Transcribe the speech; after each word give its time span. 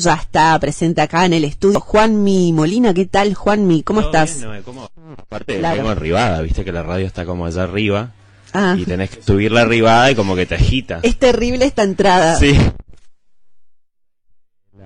ya 0.00 0.14
está 0.14 0.58
presente 0.58 1.00
acá 1.00 1.24
en 1.26 1.32
el 1.34 1.44
estudio. 1.44 1.80
Juanmi 1.80 2.52
Molina, 2.52 2.92
¿qué 2.94 3.06
tal, 3.06 3.34
Juanmi? 3.34 3.82
¿Cómo 3.82 4.00
Todo 4.00 4.10
estás? 4.10 4.36
bien, 4.38 4.48
Noé, 4.48 4.62
¿cómo? 4.62 4.90
Aparte, 5.18 5.58
Claro. 5.58 5.76
vengo 5.76 5.90
arribada, 5.90 6.40
viste 6.42 6.64
que 6.64 6.72
la 6.72 6.82
radio 6.82 7.06
está 7.06 7.24
como 7.24 7.46
allá 7.46 7.62
arriba 7.64 8.12
Ah, 8.52 8.74
y 8.76 8.84
tenés 8.84 9.10
que 9.10 9.22
subir 9.22 9.52
la 9.52 9.60
arribada 9.62 10.10
y 10.10 10.14
como 10.16 10.34
que 10.34 10.44
te 10.46 10.56
agita. 10.56 11.00
es 11.02 11.16
terrible 11.18 11.64
esta 11.66 11.82
entrada. 11.84 12.36
Sí. 12.36 12.56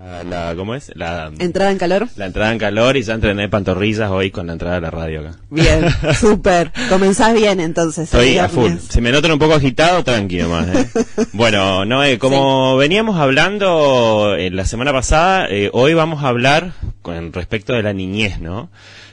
La, 0.04 0.22
la- 0.22 0.54
¿Cómo 0.54 0.74
es? 0.74 0.93
La, 0.94 1.33
Entrada 1.38 1.71
en 1.71 1.79
calor. 1.79 2.06
la 2.17 2.26
entrada 2.26 2.53
en 2.53 2.58
calor 2.58 2.97
y 2.99 3.03
ya 3.03 3.15
entrené 3.15 3.49
pantorrillas 3.49 4.11
hoy 4.11 4.30
con 4.30 4.47
la 4.47 4.53
entrada 4.53 4.74
de 4.74 4.80
la 4.83 4.90
radio 4.90 5.21
acá. 5.21 5.37
Bien, 5.49 5.87
súper. 6.21 6.71
Comenzás 6.90 7.33
bien 7.33 7.58
entonces. 7.58 8.04
Estoy 8.04 8.37
a 8.37 8.48
full. 8.51 8.72
Si 8.90 9.01
me 9.01 9.11
notan 9.12 9.33
un 9.33 9.38
poco 9.38 9.54
agitado, 9.54 10.04
tranquilo 10.04 10.48
más. 10.51 10.69
¿eh? 10.69 10.87
Bueno, 11.33 11.85
Noé, 11.87 12.19
como 12.19 12.76
veníamos 12.76 13.19
hablando 13.19 14.37
en 14.37 14.56
la 14.56 14.67
semana 14.67 14.93
pasada, 14.93 15.47
eh, 15.48 15.71
hoy 15.72 15.94
vamos 15.94 16.23
a 16.23 16.29
hablar 16.29 16.73
con 17.01 17.33
respecto 17.33 17.73
de 17.73 17.83
la 17.83 17.93
niñez, 17.95 18.41
¿no? 18.41 18.71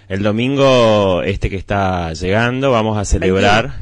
El 0.10 0.24
domingo 0.24 1.24
este 1.24 1.50
que 1.50 1.56
está 1.56 2.12
llegando 2.14 2.70
vamos 2.72 2.98
a 2.98 3.06
celebrar... 3.06 3.76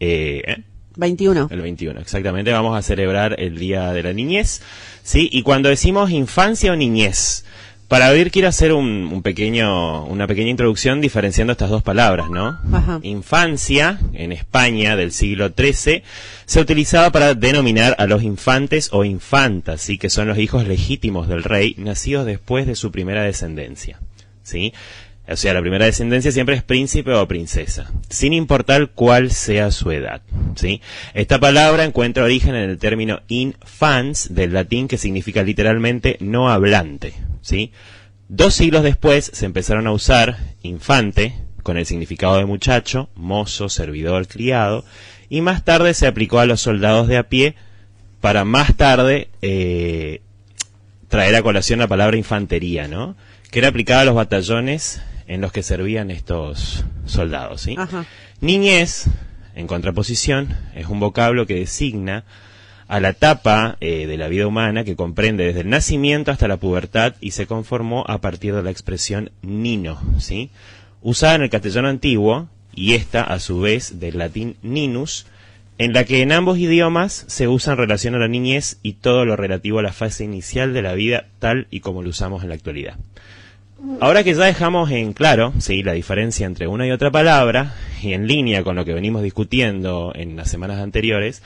eh, 0.00 0.42
¿eh? 0.46 0.62
21. 0.96 1.48
El 1.50 1.60
21, 1.60 2.00
exactamente. 2.00 2.52
Vamos 2.52 2.76
a 2.76 2.82
celebrar 2.82 3.36
el 3.38 3.58
Día 3.58 3.92
de 3.92 4.02
la 4.02 4.12
Niñez. 4.12 4.62
Sí, 5.02 5.28
y 5.30 5.42
cuando 5.42 5.68
decimos 5.68 6.10
infancia 6.10 6.72
o 6.72 6.76
niñez, 6.76 7.44
para 7.88 8.08
abrir 8.08 8.32
quiero 8.32 8.48
hacer 8.48 8.72
un, 8.72 9.08
un 9.12 9.22
pequeño, 9.22 10.04
una 10.06 10.26
pequeña 10.26 10.50
introducción 10.50 11.00
diferenciando 11.00 11.52
estas 11.52 11.70
dos 11.70 11.84
palabras, 11.84 12.28
¿no? 12.30 12.58
Ajá. 12.72 12.98
Infancia, 13.02 14.00
en 14.12 14.32
España 14.32 14.96
del 14.96 15.12
siglo 15.12 15.52
XIII, 15.56 16.02
se 16.46 16.60
utilizaba 16.60 17.12
para 17.12 17.34
denominar 17.34 17.94
a 17.98 18.06
los 18.06 18.24
infantes 18.24 18.88
o 18.92 19.04
infantas, 19.04 19.82
¿sí? 19.82 19.98
que 19.98 20.10
son 20.10 20.26
los 20.26 20.38
hijos 20.38 20.66
legítimos 20.66 21.28
del 21.28 21.44
rey, 21.44 21.76
nacidos 21.78 22.26
después 22.26 22.66
de 22.66 22.74
su 22.74 22.90
primera 22.90 23.22
descendencia. 23.22 24.00
¿sí? 24.42 24.72
O 25.28 25.36
sea, 25.36 25.54
la 25.54 25.60
primera 25.60 25.86
descendencia 25.86 26.30
siempre 26.30 26.54
es 26.54 26.62
príncipe 26.62 27.12
o 27.12 27.26
princesa, 27.26 27.90
sin 28.08 28.32
importar 28.32 28.90
cuál 28.90 29.32
sea 29.32 29.72
su 29.72 29.90
edad. 29.90 30.22
¿sí? 30.54 30.80
Esta 31.14 31.40
palabra 31.40 31.84
encuentra 31.84 32.22
origen 32.22 32.54
en 32.54 32.70
el 32.70 32.78
término 32.78 33.22
infans, 33.26 34.32
del 34.32 34.52
latín 34.52 34.86
que 34.86 34.98
significa 34.98 35.42
literalmente 35.42 36.16
no 36.20 36.48
hablante. 36.48 37.14
¿sí? 37.42 37.72
Dos 38.28 38.54
siglos 38.54 38.84
después 38.84 39.30
se 39.34 39.46
empezaron 39.46 39.88
a 39.88 39.92
usar 39.92 40.36
infante, 40.62 41.34
con 41.64 41.76
el 41.76 41.86
significado 41.86 42.36
de 42.36 42.44
muchacho, 42.44 43.08
mozo, 43.16 43.68
servidor, 43.68 44.28
criado, 44.28 44.84
y 45.28 45.40
más 45.40 45.64
tarde 45.64 45.94
se 45.94 46.06
aplicó 46.06 46.38
a 46.38 46.46
los 46.46 46.60
soldados 46.60 47.08
de 47.08 47.16
a 47.16 47.28
pie 47.28 47.56
para 48.20 48.44
más 48.44 48.76
tarde 48.76 49.28
eh, 49.42 50.20
traer 51.08 51.34
a 51.34 51.42
colación 51.42 51.80
la 51.80 51.88
palabra 51.88 52.16
infantería, 52.16 52.86
¿no? 52.86 53.16
Que 53.50 53.58
era 53.58 53.68
aplicada 53.68 54.02
a 54.02 54.04
los 54.04 54.14
batallones 54.14 55.02
en 55.26 55.40
los 55.40 55.52
que 55.52 55.62
servían 55.62 56.10
estos 56.10 56.84
soldados, 57.04 57.62
¿sí? 57.62 57.74
Ajá. 57.78 58.04
Niñez, 58.40 59.06
en 59.54 59.66
contraposición, 59.66 60.54
es 60.74 60.86
un 60.86 61.00
vocablo 61.00 61.46
que 61.46 61.54
designa 61.54 62.24
a 62.88 63.00
la 63.00 63.10
etapa 63.10 63.76
eh, 63.80 64.06
de 64.06 64.16
la 64.16 64.28
vida 64.28 64.46
humana 64.46 64.84
que 64.84 64.96
comprende 64.96 65.44
desde 65.44 65.60
el 65.60 65.70
nacimiento 65.70 66.30
hasta 66.30 66.48
la 66.48 66.58
pubertad 66.58 67.14
y 67.20 67.32
se 67.32 67.46
conformó 67.46 68.04
a 68.06 68.20
partir 68.20 68.54
de 68.54 68.62
la 68.62 68.70
expresión 68.70 69.30
nino, 69.42 70.00
¿sí? 70.18 70.50
Usada 71.02 71.34
en 71.34 71.42
el 71.42 71.50
castellano 71.50 71.88
antiguo 71.88 72.48
y 72.74 72.94
esta 72.94 73.22
a 73.22 73.40
su 73.40 73.60
vez 73.60 73.98
del 73.98 74.18
latín 74.18 74.56
ninus, 74.62 75.26
en 75.78 75.92
la 75.92 76.04
que 76.04 76.22
en 76.22 76.32
ambos 76.32 76.58
idiomas 76.58 77.24
se 77.26 77.48
usa 77.48 77.72
en 77.72 77.78
relación 77.78 78.14
a 78.14 78.18
la 78.18 78.28
niñez 78.28 78.78
y 78.82 78.94
todo 78.94 79.24
lo 79.24 79.36
relativo 79.36 79.78
a 79.78 79.82
la 79.82 79.92
fase 79.92 80.24
inicial 80.24 80.72
de 80.72 80.82
la 80.82 80.94
vida 80.94 81.26
tal 81.38 81.66
y 81.70 81.80
como 81.80 82.02
lo 82.02 82.10
usamos 82.10 82.42
en 82.42 82.50
la 82.50 82.54
actualidad. 82.54 82.96
Ahora 84.00 84.24
que 84.24 84.34
ya 84.34 84.44
dejamos 84.44 84.90
en 84.90 85.12
claro 85.12 85.52
sí, 85.58 85.82
la 85.82 85.92
diferencia 85.92 86.46
entre 86.46 86.66
una 86.66 86.86
y 86.86 86.90
otra 86.90 87.10
palabra, 87.10 87.74
y 88.02 88.14
en 88.14 88.26
línea 88.26 88.64
con 88.64 88.76
lo 88.76 88.84
que 88.84 88.94
venimos 88.94 89.22
discutiendo 89.22 90.12
en 90.14 90.36
las 90.36 90.50
semanas 90.50 90.80
anteriores, 90.80 91.42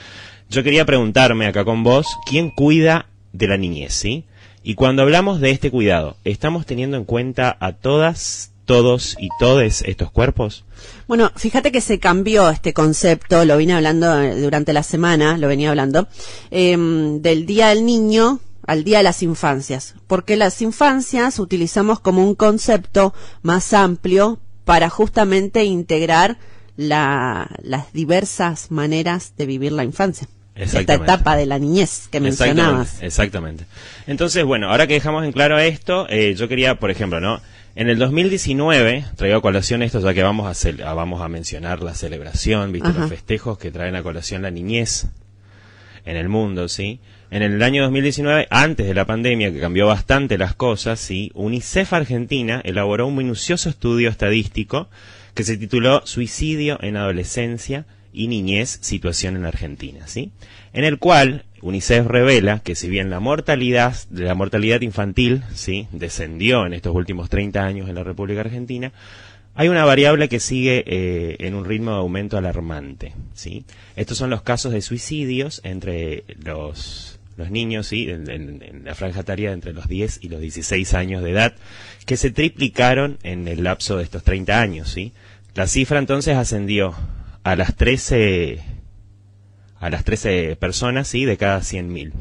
yo 0.48 0.62
quería 0.62 0.84
preguntarme 0.84 1.46
acá 1.46 1.64
con 1.64 1.82
vos, 1.82 2.06
¿quién 2.26 2.50
cuida 2.50 3.06
de 3.32 3.48
la 3.48 3.56
niñez? 3.56 3.94
¿sí? 3.94 4.24
Y 4.62 4.74
cuando 4.74 5.02
hablamos 5.02 5.40
de 5.40 5.50
este 5.50 5.70
cuidado, 5.70 6.16
¿estamos 6.24 6.66
teniendo 6.66 6.96
en 6.96 7.04
cuenta 7.04 7.56
a 7.60 7.72
todas, 7.72 8.52
todos 8.64 9.16
y 9.18 9.28
todes 9.38 9.82
estos 9.82 10.10
cuerpos? 10.10 10.64
Bueno, 11.08 11.30
fíjate 11.34 11.72
que 11.72 11.80
se 11.80 11.98
cambió 11.98 12.50
este 12.50 12.72
concepto, 12.72 13.44
lo 13.44 13.56
vine 13.56 13.74
hablando 13.74 14.20
eh, 14.20 14.40
durante 14.40 14.72
la 14.72 14.82
semana, 14.82 15.38
lo 15.38 15.48
venía 15.48 15.70
hablando, 15.70 16.08
em, 16.50 17.20
del 17.22 17.46
Día 17.46 17.68
del 17.68 17.84
Niño 17.84 18.40
al 18.66 18.84
Día 18.84 18.98
de 18.98 19.04
las 19.04 19.22
Infancias, 19.22 19.94
porque 20.06 20.36
las 20.36 20.60
infancias 20.62 21.38
utilizamos 21.38 22.00
como 22.00 22.24
un 22.24 22.34
concepto 22.34 23.14
más 23.42 23.72
amplio 23.72 24.38
para 24.64 24.88
justamente 24.90 25.64
integrar 25.64 26.38
la- 26.76 27.48
las 27.62 27.92
diversas 27.92 28.70
maneras 28.70 29.34
de 29.36 29.46
vivir 29.46 29.72
la 29.72 29.84
infancia. 29.84 30.28
Esta 30.54 30.80
etapa 31.04 31.36
de 31.36 31.46
la 31.46 31.58
niñez 31.58 32.08
que 32.10 32.20
mencionabas. 32.20 33.02
Exactamente, 33.02 33.06
exactamente. 33.06 33.64
Entonces, 34.06 34.44
bueno, 34.44 34.70
ahora 34.70 34.86
que 34.86 34.94
dejamos 34.94 35.24
en 35.24 35.32
claro 35.32 35.58
esto, 35.58 36.06
eh, 36.10 36.34
yo 36.36 36.48
quería, 36.48 36.78
por 36.78 36.90
ejemplo, 36.90 37.20
¿no? 37.20 37.40
En 37.76 37.88
el 37.88 37.98
2019, 37.98 39.06
traigo 39.16 39.38
a 39.38 39.42
colación 39.42 39.82
esto, 39.82 40.00
ya 40.00 40.12
que 40.12 40.22
vamos 40.22 40.64
a, 40.66 40.94
vamos 40.94 41.22
a 41.22 41.28
mencionar 41.28 41.82
la 41.82 41.94
celebración, 41.94 42.72
¿viste? 42.72 42.88
Los 42.92 43.08
festejos 43.08 43.58
que 43.58 43.70
traen 43.70 43.94
a 43.96 44.02
colación 44.02 44.42
la 44.42 44.50
niñez 44.50 45.06
en 46.04 46.16
el 46.16 46.28
mundo, 46.28 46.68
¿sí? 46.68 47.00
En 47.30 47.42
el 47.42 47.62
año 47.62 47.82
2019, 47.84 48.48
antes 48.50 48.86
de 48.86 48.94
la 48.94 49.04
pandemia, 49.04 49.52
que 49.52 49.60
cambió 49.60 49.86
bastante 49.86 50.38
las 50.38 50.54
cosas, 50.54 50.98
¿sí? 50.98 51.30
UNICEF 51.34 51.92
Argentina 51.92 52.60
elaboró 52.64 53.06
un 53.06 53.16
minucioso 53.16 53.68
estudio 53.68 54.08
estadístico 54.08 54.88
que 55.34 55.44
se 55.44 55.56
tituló 55.56 56.02
Suicidio 56.04 56.78
en 56.82 56.96
adolescencia 56.96 57.86
y 58.12 58.26
niñez, 58.26 58.78
situación 58.82 59.36
en 59.36 59.46
Argentina, 59.46 60.06
¿sí? 60.08 60.32
En 60.72 60.84
el 60.84 60.98
cual 60.98 61.44
UNICEF 61.62 62.06
revela 62.06 62.60
que 62.60 62.74
si 62.74 62.88
bien 62.88 63.10
la 63.10 63.20
mortalidad, 63.20 63.94
la 64.10 64.34
mortalidad 64.34 64.80
infantil, 64.80 65.42
¿sí? 65.54 65.88
descendió 65.92 66.66
en 66.66 66.72
estos 66.72 66.94
últimos 66.94 67.28
30 67.28 67.64
años 67.64 67.88
en 67.88 67.94
la 67.94 68.04
República 68.04 68.40
Argentina, 68.40 68.92
hay 69.60 69.68
una 69.68 69.84
variable 69.84 70.30
que 70.30 70.40
sigue 70.40 70.84
eh, 70.86 71.36
en 71.40 71.54
un 71.54 71.66
ritmo 71.66 71.90
de 71.90 71.98
aumento 71.98 72.38
alarmante, 72.38 73.12
¿sí? 73.34 73.66
Estos 73.94 74.16
son 74.16 74.30
los 74.30 74.40
casos 74.40 74.72
de 74.72 74.80
suicidios 74.80 75.60
entre 75.64 76.24
los, 76.42 77.20
niños, 77.50 77.88
¿sí? 77.88 78.08
En 78.08 78.84
la 78.86 78.94
franja 78.94 79.20
etaria 79.20 79.52
entre 79.52 79.74
los 79.74 79.86
10 79.86 80.20
y 80.22 80.30
los 80.30 80.40
16 80.40 80.94
años 80.94 81.22
de 81.22 81.32
edad, 81.32 81.56
que 82.06 82.16
se 82.16 82.30
triplicaron 82.30 83.18
en 83.22 83.46
el 83.48 83.64
lapso 83.64 83.98
de 83.98 84.04
estos 84.04 84.24
30 84.24 84.58
años, 84.58 84.88
¿sí? 84.88 85.12
La 85.54 85.66
cifra 85.66 85.98
entonces 85.98 86.36
ascendió 86.38 86.94
a 87.42 87.54
las 87.54 87.76
13 87.76 88.62
a 89.78 89.90
las 89.90 90.04
13 90.04 90.56
personas, 90.56 91.06
¿sí? 91.06 91.26
De 91.26 91.36
cada 91.36 91.58
100.000. 91.58 92.12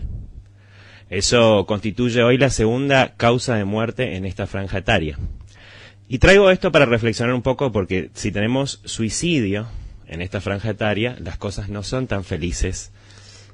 Eso 1.10 1.66
constituye 1.66 2.22
hoy 2.22 2.38
la 2.38 2.50
segunda 2.50 3.14
causa 3.16 3.56
de 3.56 3.64
muerte 3.64 4.18
en 4.18 4.26
esta 4.26 4.46
franja 4.46 4.80
etaria. 4.80 5.18
Y 6.10 6.18
traigo 6.18 6.50
esto 6.50 6.72
para 6.72 6.86
reflexionar 6.86 7.34
un 7.36 7.44
poco 7.44 7.72
porque 7.72 8.10
si 8.16 8.32
tenemos 8.32 8.82
suicidio 8.84 9.68
en 10.08 10.22
esta 10.24 10.42
franja 10.42 10.72
etaria, 10.72 11.16
las 11.20 11.38
cosas 11.38 11.70
no 11.70 11.84
son 11.84 12.08
tan 12.08 12.24
felices 12.24 12.92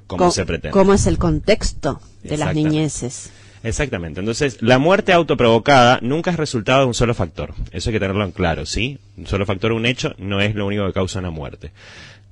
como 0.06 0.24
Co- 0.24 0.30
se 0.30 0.46
pretende. 0.46 0.72
¿Cómo 0.72 0.94
es 0.94 1.06
el 1.06 1.18
contexto 1.18 2.00
de 2.22 2.38
las 2.38 2.54
niñeces? 2.54 3.30
Exactamente. 3.62 4.20
Entonces, 4.20 4.58
la 4.62 4.78
muerte 4.78 5.12
autoprovocada 5.12 5.98
nunca 6.00 6.30
es 6.30 6.36
resultado 6.38 6.80
de 6.80 6.86
un 6.86 6.94
solo 6.94 7.12
factor. 7.14 7.52
Eso 7.72 7.90
hay 7.90 7.94
que 7.94 8.00
tenerlo 8.00 8.24
en 8.24 8.30
claro, 8.32 8.64
¿sí? 8.64 8.98
Un 9.18 9.26
solo 9.26 9.44
factor, 9.44 9.72
un 9.72 9.84
hecho, 9.84 10.14
no 10.18 10.40
es 10.40 10.54
lo 10.54 10.66
único 10.66 10.86
que 10.86 10.92
causa 10.92 11.18
una 11.18 11.30
muerte. 11.30 11.72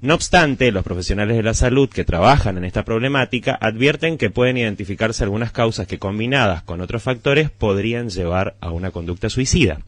No 0.00 0.14
obstante, 0.14 0.70
los 0.70 0.84
profesionales 0.84 1.36
de 1.36 1.42
la 1.42 1.54
salud 1.54 1.88
que 1.88 2.04
trabajan 2.04 2.56
en 2.56 2.64
esta 2.64 2.84
problemática 2.84 3.58
advierten 3.60 4.16
que 4.16 4.30
pueden 4.30 4.56
identificarse 4.58 5.24
algunas 5.24 5.50
causas 5.50 5.86
que 5.86 5.98
combinadas 5.98 6.62
con 6.62 6.80
otros 6.80 7.02
factores 7.02 7.50
podrían 7.50 8.10
llevar 8.10 8.54
a 8.60 8.70
una 8.70 8.90
conducta 8.90 9.28
suicida. 9.28 9.80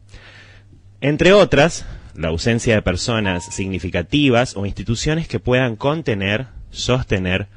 Entre 0.99 1.33
otras, 1.33 1.85
la 2.15 2.29
ausencia 2.29 2.73
de 2.73 2.81
personas 2.81 3.45
significativas 3.45 4.57
o 4.57 4.65
instituciones 4.65 5.27
que 5.27 5.39
puedan 5.39 5.75
contener, 5.75 6.47
sostener, 6.71 7.47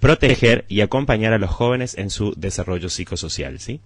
proteger 0.00 0.64
y 0.68 0.80
acompañar 0.80 1.32
a 1.32 1.38
los 1.38 1.50
jóvenes 1.50 1.96
en 1.96 2.10
su 2.10 2.34
desarrollo 2.36 2.88
psicosocial. 2.88 3.60
¿sí? 3.60 3.80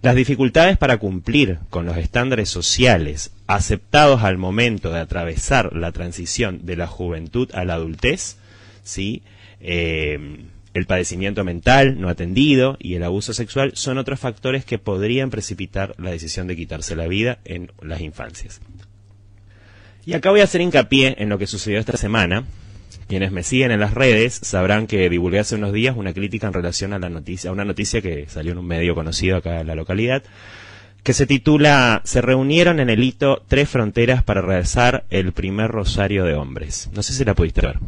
Las 0.00 0.14
dificultades 0.14 0.78
para 0.78 0.96
cumplir 0.96 1.58
con 1.68 1.84
los 1.84 1.98
estándares 1.98 2.48
sociales 2.48 3.32
aceptados 3.46 4.22
al 4.22 4.38
momento 4.38 4.90
de 4.90 5.00
atravesar 5.00 5.74
la 5.74 5.92
transición 5.92 6.64
de 6.64 6.76
la 6.76 6.86
juventud 6.86 7.50
a 7.54 7.64
la 7.64 7.74
adultez, 7.74 8.36
¿sí? 8.82 9.22
Eh, 9.60 10.46
el 10.76 10.84
padecimiento 10.86 11.42
mental 11.42 11.98
no 11.98 12.10
atendido 12.10 12.76
y 12.78 12.94
el 12.94 13.02
abuso 13.02 13.32
sexual 13.32 13.72
son 13.74 13.96
otros 13.96 14.20
factores 14.20 14.66
que 14.66 14.78
podrían 14.78 15.30
precipitar 15.30 15.94
la 15.96 16.10
decisión 16.10 16.46
de 16.46 16.56
quitarse 16.56 16.94
la 16.94 17.06
vida 17.06 17.38
en 17.46 17.72
las 17.80 18.02
infancias. 18.02 18.60
Y 20.04 20.12
acá 20.12 20.30
voy 20.30 20.40
a 20.40 20.44
hacer 20.44 20.60
hincapié 20.60 21.16
en 21.18 21.30
lo 21.30 21.38
que 21.38 21.46
sucedió 21.46 21.78
esta 21.78 21.96
semana, 21.96 22.44
Quienes 23.08 23.30
me 23.30 23.44
siguen 23.44 23.70
en 23.70 23.80
las 23.80 23.94
redes 23.94 24.34
sabrán 24.42 24.86
que 24.86 25.08
divulgué 25.08 25.38
hace 25.38 25.54
unos 25.54 25.72
días 25.72 25.96
una 25.96 26.12
crítica 26.12 26.48
en 26.48 26.52
relación 26.52 26.92
a 26.92 26.98
la 26.98 27.08
noticia, 27.08 27.50
a 27.50 27.52
una 27.52 27.64
noticia 27.64 28.02
que 28.02 28.26
salió 28.28 28.52
en 28.52 28.58
un 28.58 28.66
medio 28.66 28.94
conocido 28.94 29.36
acá 29.36 29.60
en 29.60 29.68
la 29.68 29.76
localidad, 29.76 30.24
que 31.04 31.12
se 31.12 31.26
titula 31.26 32.02
Se 32.04 32.20
reunieron 32.20 32.80
en 32.80 32.90
el 32.90 33.02
hito 33.02 33.42
tres 33.46 33.68
fronteras 33.68 34.24
para 34.24 34.42
realizar 34.42 35.04
el 35.08 35.32
primer 35.32 35.70
rosario 35.70 36.24
de 36.24 36.34
hombres. 36.34 36.90
No 36.92 37.02
sé 37.02 37.12
si 37.12 37.24
la 37.24 37.34
pudiste 37.34 37.60
ver. 37.60 37.78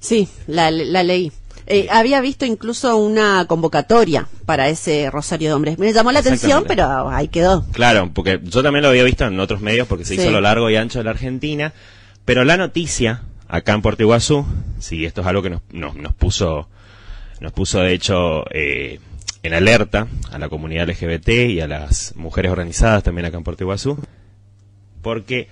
Sí, 0.00 0.28
la, 0.48 0.70
la 0.70 1.02
leí. 1.04 1.30
Eh, 1.72 1.86
había 1.88 2.20
visto 2.20 2.44
incluso 2.44 2.96
una 2.96 3.44
convocatoria 3.46 4.26
para 4.44 4.68
ese 4.68 5.08
Rosario 5.08 5.50
de 5.50 5.54
Hombres. 5.54 5.78
Me 5.78 5.92
llamó 5.92 6.10
la 6.10 6.18
atención, 6.18 6.64
pero 6.66 7.08
ahí 7.10 7.28
quedó. 7.28 7.64
Claro, 7.70 8.10
porque 8.12 8.40
yo 8.42 8.64
también 8.64 8.82
lo 8.82 8.88
había 8.88 9.04
visto 9.04 9.24
en 9.24 9.38
otros 9.38 9.60
medios 9.60 9.86
porque 9.86 10.04
se 10.04 10.16
hizo 10.16 10.30
a 10.30 10.32
lo 10.32 10.40
largo 10.40 10.68
y 10.68 10.74
ancho 10.74 10.98
de 10.98 11.04
la 11.04 11.12
Argentina, 11.12 11.72
pero 12.24 12.42
la 12.42 12.56
noticia 12.56 13.22
acá 13.46 13.72
en 13.74 13.82
Puerto 13.82 14.02
Iguazú, 14.02 14.44
sí, 14.80 15.04
esto 15.04 15.20
es 15.20 15.28
algo 15.28 15.42
que 15.42 15.50
nos, 15.50 15.62
nos, 15.70 16.12
puso, 16.12 16.68
nos 17.38 17.52
puso 17.52 17.78
de 17.78 17.92
hecho 17.92 18.46
eh, 18.50 18.98
en 19.44 19.54
alerta 19.54 20.08
a 20.32 20.38
la 20.40 20.48
comunidad 20.48 20.88
LGBT 20.88 21.28
y 21.28 21.60
a 21.60 21.68
las 21.68 22.16
mujeres 22.16 22.50
organizadas 22.50 23.04
también 23.04 23.26
acá 23.26 23.36
en 23.36 23.44
Puerto 23.44 23.62
Iguazú, 23.62 23.96
porque 25.02 25.46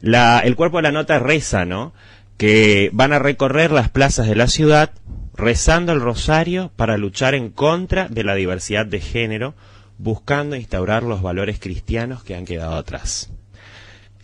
la, 0.00 0.38
el 0.38 0.56
cuerpo 0.56 0.78
de 0.78 0.84
la 0.84 0.92
nota 0.92 1.18
reza, 1.18 1.66
¿no? 1.66 1.92
Que 2.38 2.88
van 2.94 3.12
a 3.12 3.18
recorrer 3.18 3.72
las 3.72 3.90
plazas 3.90 4.26
de 4.26 4.36
la 4.36 4.46
ciudad 4.46 4.92
rezando 5.40 5.92
el 5.92 6.00
rosario 6.00 6.70
para 6.76 6.98
luchar 6.98 7.34
en 7.34 7.50
contra 7.50 8.08
de 8.08 8.24
la 8.24 8.34
diversidad 8.34 8.86
de 8.86 9.00
género, 9.00 9.54
buscando 9.98 10.54
instaurar 10.54 11.02
los 11.02 11.22
valores 11.22 11.58
cristianos 11.58 12.22
que 12.22 12.34
han 12.34 12.44
quedado 12.44 12.76
atrás. 12.76 13.30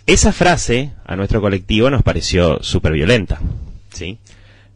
Esa 0.06 0.32
frase 0.32 0.92
a 1.04 1.16
nuestro 1.16 1.40
colectivo 1.40 1.90
nos 1.90 2.02
pareció 2.02 2.62
súper 2.62 2.92
violenta, 2.92 3.40
¿sí? 3.92 4.18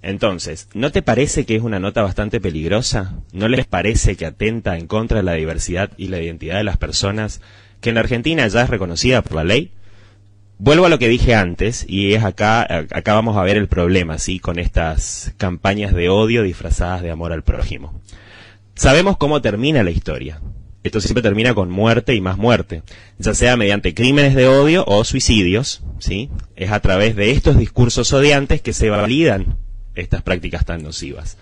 Entonces, 0.02 0.68
¿no 0.72 0.90
te 0.90 1.02
parece 1.02 1.44
que 1.44 1.56
es 1.56 1.62
una 1.62 1.78
nota 1.78 2.02
bastante 2.02 2.40
peligrosa? 2.40 3.14
¿No 3.32 3.46
les 3.46 3.66
parece 3.66 4.16
que 4.16 4.26
atenta 4.26 4.78
en 4.78 4.86
contra 4.86 5.18
de 5.18 5.24
la 5.24 5.34
diversidad 5.34 5.90
y 5.98 6.08
la 6.08 6.20
identidad 6.20 6.56
de 6.56 6.64
las 6.64 6.78
personas 6.78 7.42
que 7.80 7.90
en 7.90 7.96
la 7.96 8.00
Argentina 8.00 8.48
ya 8.48 8.62
es 8.62 8.70
reconocida 8.70 9.22
por 9.22 9.36
la 9.36 9.44
ley? 9.44 9.72
Vuelvo 10.62 10.84
a 10.84 10.90
lo 10.90 10.98
que 10.98 11.08
dije 11.08 11.34
antes, 11.34 11.86
y 11.88 12.12
es 12.12 12.22
acá, 12.22 12.60
acá 12.60 13.14
vamos 13.14 13.38
a 13.38 13.42
ver 13.42 13.56
el 13.56 13.66
problema, 13.66 14.18
¿sí? 14.18 14.38
Con 14.38 14.58
estas 14.58 15.32
campañas 15.38 15.94
de 15.94 16.10
odio 16.10 16.42
disfrazadas 16.42 17.00
de 17.00 17.10
amor 17.10 17.32
al 17.32 17.42
prójimo. 17.42 17.98
Sabemos 18.74 19.16
cómo 19.16 19.40
termina 19.40 19.82
la 19.82 19.90
historia. 19.90 20.42
Esto 20.82 21.00
siempre 21.00 21.22
termina 21.22 21.54
con 21.54 21.70
muerte 21.70 22.14
y 22.14 22.20
más 22.20 22.36
muerte, 22.36 22.82
ya 23.18 23.32
sea 23.32 23.56
mediante 23.56 23.94
crímenes 23.94 24.34
de 24.34 24.48
odio 24.48 24.84
o 24.86 25.02
suicidios, 25.04 25.82
¿sí? 25.98 26.28
Es 26.56 26.70
a 26.72 26.80
través 26.80 27.16
de 27.16 27.30
estos 27.30 27.56
discursos 27.56 28.12
odiantes 28.12 28.60
que 28.60 28.74
se 28.74 28.90
validan 28.90 29.56
estas 29.94 30.20
prácticas 30.20 30.66
tan 30.66 30.82
nocivas. 30.82 31.38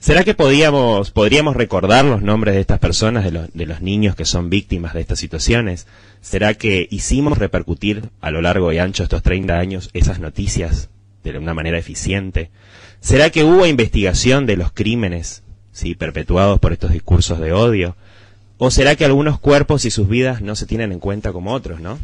¿Será 0.00 0.22
que 0.22 0.34
podíamos, 0.34 1.10
podríamos 1.10 1.56
recordar 1.56 2.04
los 2.04 2.22
nombres 2.22 2.54
de 2.54 2.60
estas 2.60 2.78
personas, 2.78 3.24
de 3.24 3.32
los, 3.32 3.52
de 3.52 3.66
los 3.66 3.82
niños 3.82 4.14
que 4.14 4.24
son 4.24 4.48
víctimas 4.48 4.94
de 4.94 5.00
estas 5.00 5.18
situaciones? 5.18 5.88
¿Será 6.20 6.54
que 6.54 6.86
hicimos 6.90 7.36
repercutir 7.36 8.10
a 8.20 8.30
lo 8.30 8.40
largo 8.40 8.72
y 8.72 8.78
ancho 8.78 9.02
estos 9.02 9.22
30 9.22 9.58
años 9.58 9.90
esas 9.94 10.20
noticias 10.20 10.88
de 11.24 11.36
una 11.36 11.52
manera 11.52 11.78
eficiente? 11.78 12.50
¿Será 13.00 13.30
que 13.30 13.42
hubo 13.42 13.66
investigación 13.66 14.46
de 14.46 14.56
los 14.56 14.70
crímenes 14.70 15.42
¿sí? 15.72 15.96
perpetuados 15.96 16.60
por 16.60 16.72
estos 16.72 16.92
discursos 16.92 17.40
de 17.40 17.52
odio? 17.52 17.96
¿O 18.56 18.70
será 18.70 18.94
que 18.94 19.04
algunos 19.04 19.38
cuerpos 19.40 19.84
y 19.84 19.90
sus 19.90 20.08
vidas 20.08 20.42
no 20.42 20.54
se 20.54 20.66
tienen 20.66 20.92
en 20.92 20.98
cuenta 21.00 21.32
como 21.32 21.52
otros, 21.52 21.80
no? 21.80 21.98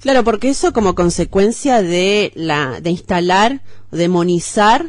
Claro, 0.00 0.24
porque 0.24 0.48
eso 0.48 0.72
como 0.72 0.94
consecuencia 0.94 1.82
de 1.82 2.32
la 2.34 2.80
de 2.80 2.90
instalar, 2.90 3.60
demonizar 3.90 4.86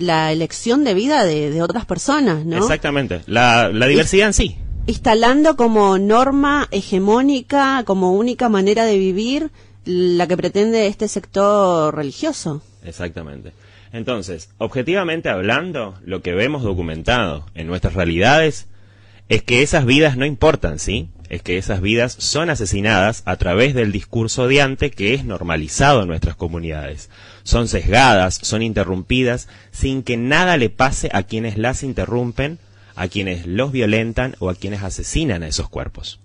la 0.00 0.32
elección 0.32 0.84
de 0.84 0.94
vida 0.94 1.24
de, 1.24 1.62
otras 1.62 1.84
personas, 1.84 2.44
¿no? 2.44 2.56
Exactamente, 2.56 3.20
la, 3.26 3.70
diversidad 3.70 4.28
en 4.28 4.32
sí. 4.32 4.56
Instalando 4.86 5.56
como 5.56 5.98
norma 5.98 6.66
hegemónica, 6.70 7.84
como 7.84 8.12
única 8.12 8.48
manera 8.48 8.84
de 8.84 8.98
vivir 8.98 9.50
la 9.84 10.26
que 10.26 10.36
pretende 10.36 10.86
este 10.86 11.06
sector 11.06 11.94
religioso. 11.94 12.62
Exactamente. 12.82 13.52
Entonces, 13.92 14.50
objetivamente 14.58 15.28
hablando, 15.28 15.94
lo 16.04 16.22
que 16.22 16.32
vemos 16.32 16.62
documentado 16.62 17.46
en 17.54 17.66
nuestras 17.66 17.94
realidades 17.94 18.66
es 19.30 19.42
que 19.42 19.62
esas 19.62 19.86
vidas 19.86 20.18
no 20.18 20.26
importan, 20.26 20.78
¿sí? 20.78 21.08
Es 21.30 21.40
que 21.42 21.56
esas 21.56 21.80
vidas 21.80 22.14
son 22.18 22.50
asesinadas 22.50 23.22
a 23.24 23.36
través 23.36 23.72
del 23.72 23.92
discurso 23.92 24.42
odiante 24.42 24.90
que 24.90 25.14
es 25.14 25.24
normalizado 25.24 26.02
en 26.02 26.08
nuestras 26.08 26.36
comunidades 26.36 27.08
son 27.42 27.68
sesgadas, 27.68 28.38
son 28.42 28.62
interrumpidas, 28.62 29.48
sin 29.72 30.02
que 30.02 30.16
nada 30.16 30.56
le 30.56 30.70
pase 30.70 31.10
a 31.12 31.22
quienes 31.22 31.58
las 31.58 31.82
interrumpen, 31.82 32.58
a 32.94 33.08
quienes 33.08 33.46
los 33.46 33.72
violentan 33.72 34.36
o 34.38 34.50
a 34.50 34.54
quienes 34.54 34.82
asesinan 34.82 35.42
a 35.42 35.48
esos 35.48 35.68
cuerpos. 35.68 36.20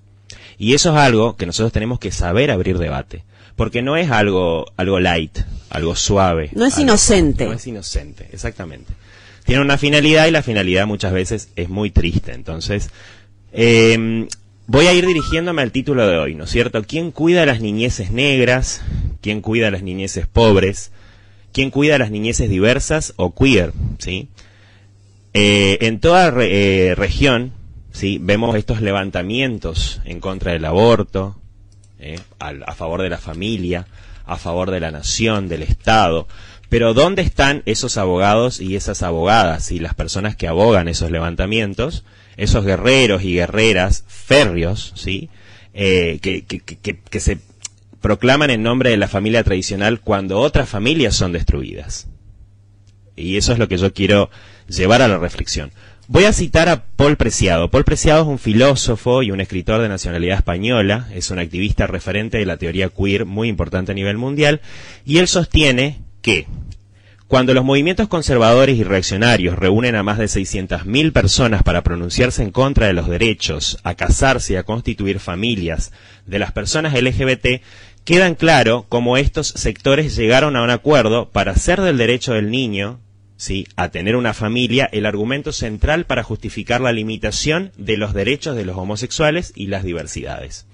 Y 0.57 0.73
eso 0.73 0.91
es 0.91 0.97
algo 0.97 1.35
que 1.35 1.45
nosotros 1.45 1.73
tenemos 1.73 1.99
que 1.99 2.11
saber 2.11 2.51
abrir 2.51 2.77
debate, 2.77 3.23
porque 3.55 3.81
no 3.81 3.97
es 3.97 4.11
algo, 4.11 4.65
algo 4.77 4.99
light, 4.99 5.39
algo 5.69 5.95
suave. 5.95 6.49
No 6.53 6.65
es 6.65 6.77
inocente. 6.77 7.45
No 7.45 7.53
es 7.53 7.67
inocente, 7.67 8.29
exactamente. 8.31 8.93
Tiene 9.45 9.61
una 9.61 9.77
finalidad 9.77 10.27
y 10.27 10.31
la 10.31 10.43
finalidad 10.43 10.87
muchas 10.87 11.13
veces 11.13 11.49
es 11.55 11.69
muy 11.69 11.91
triste. 11.91 12.33
Entonces, 12.33 12.89
em, 13.51 14.27
voy 14.67 14.87
a 14.87 14.93
ir 14.93 15.05
dirigiéndome 15.05 15.61
al 15.61 15.71
título 15.71 16.07
de 16.07 16.17
hoy, 16.17 16.35
¿no 16.35 16.45
es 16.45 16.49
cierto? 16.49 16.83
¿Quién 16.83 17.11
cuida 17.11 17.43
a 17.43 17.45
las 17.45 17.61
niñeces 17.61 18.11
negras? 18.11 18.81
¿Quién 19.21 19.41
cuida 19.41 19.67
a 19.67 19.71
las 19.71 19.83
niñeces 19.83 20.27
pobres? 20.27 20.91
quién 21.55 21.71
cuida 21.71 21.95
a 21.95 21.99
las 21.99 22.11
niñeces 22.11 22.49
diversas 22.49 23.13
o 23.15 23.33
queer, 23.33 23.71
¿sí? 23.97 24.27
Eh, 25.33 25.77
en 25.87 26.01
toda 26.01 26.33
eh, 26.41 26.95
región, 26.97 27.53
¿sí? 27.93 28.19
Vemos 28.21 28.57
estos 28.57 28.81
levantamientos 28.81 30.01
en 30.03 30.19
contra 30.19 30.51
del 30.51 30.65
aborto, 30.65 31.37
¿eh? 31.97 32.19
a, 32.39 32.75
favor 32.75 33.01
de 33.03 33.09
la 33.09 33.19
familia, 33.19 33.87
a 34.25 34.35
favor 34.35 34.69
de 34.69 34.81
la 34.81 34.91
nación, 34.91 35.47
del 35.47 35.61
Estado. 35.61 36.27
Pero 36.69 36.93
¿dónde 36.93 37.21
están 37.21 37.63
esos 37.65 37.97
abogados 37.97 38.59
y 38.59 38.75
esas 38.75 39.03
abogadas 39.03 39.71
y 39.71 39.79
las 39.79 39.93
personas 39.93 40.35
que 40.35 40.47
abogan 40.47 40.87
esos 40.87 41.11
levantamientos? 41.11 42.03
Esos 42.37 42.65
guerreros 42.65 43.23
y 43.23 43.35
guerreras 43.35 44.03
férreos, 44.07 44.93
¿sí? 44.95 45.29
que, 45.73 46.19
que, 46.47 46.59
que, 46.59 46.99
que 46.99 47.19
se 47.19 47.39
proclaman 48.01 48.49
en 48.49 48.63
nombre 48.63 48.91
de 48.91 48.97
la 48.97 49.07
familia 49.07 49.43
tradicional 49.43 49.99
cuando 49.99 50.39
otras 50.39 50.69
familias 50.69 51.15
son 51.15 51.31
destruidas. 51.31 52.07
Y 53.15 53.37
eso 53.37 53.53
es 53.53 53.59
lo 53.59 53.67
que 53.67 53.77
yo 53.77 53.93
quiero 53.93 54.29
llevar 54.67 55.01
a 55.01 55.07
la 55.07 55.17
reflexión. 55.17 55.71
Voy 56.07 56.25
a 56.25 56.33
citar 56.33 56.69
a 56.69 56.85
Paul 56.85 57.17
Preciado. 57.17 57.71
Paul 57.71 57.83
Preciado 57.83 58.21
es 58.21 58.27
un 58.27 58.37
filósofo 58.37 59.23
y 59.23 59.31
un 59.31 59.41
escritor 59.41 59.81
de 59.81 59.89
nacionalidad 59.89 60.37
española, 60.37 61.07
es 61.15 61.31
un 61.31 61.39
activista 61.39 61.87
referente 61.87 62.37
de 62.37 62.45
la 62.45 62.57
teoría 62.57 62.89
queer 62.89 63.25
muy 63.25 63.49
importante 63.49 63.91
a 63.91 63.95
nivel 63.95 64.17
mundial, 64.17 64.61
y 65.03 65.17
él 65.17 65.27
sostiene 65.27 66.04
que 66.25 66.47
cuando 67.27 67.53
los 67.53 67.63
movimientos 67.63 68.07
conservadores 68.07 68.77
y 68.77 68.83
reaccionarios 68.83 69.59
reúnen 69.59 69.95
a 69.95 70.01
más 70.01 70.17
de 70.17 70.25
600.000 70.25 71.13
personas 71.13 71.61
para 71.61 71.83
pronunciarse 71.83 72.41
en 72.41 72.49
contra 72.49 72.87
de 72.87 72.93
los 72.93 73.07
derechos 73.07 73.77
a 73.83 73.93
casarse 73.93 74.53
y 74.53 74.55
a 74.55 74.63
constituir 74.63 75.19
familias 75.19 75.91
de 76.25 76.39
las 76.39 76.51
personas 76.51 76.99
LGBT, 76.99 77.61
quedan 78.05 78.33
claro 78.33 78.87
cómo 78.89 79.17
estos 79.17 79.49
sectores 79.49 80.15
llegaron 80.15 80.55
a 80.55 80.63
un 80.63 80.71
acuerdo 80.71 81.29
para 81.29 81.51
hacer 81.51 81.79
del 81.81 81.99
derecho 81.99 82.33
del 82.33 82.49
niño 82.49 82.99
¿sí? 83.37 83.67
a 83.75 83.89
tener 83.89 84.15
una 84.15 84.33
familia 84.33 84.89
el 84.91 85.05
argumento 85.05 85.51
central 85.51 86.05
para 86.05 86.23
justificar 86.23 86.81
la 86.81 86.91
limitación 86.91 87.71
de 87.77 87.97
los 87.97 88.15
derechos 88.15 88.55
de 88.55 88.65
los 88.65 88.77
homosexuales 88.77 89.53
y 89.55 89.67
las 89.67 89.83
diversidades. 89.83 90.65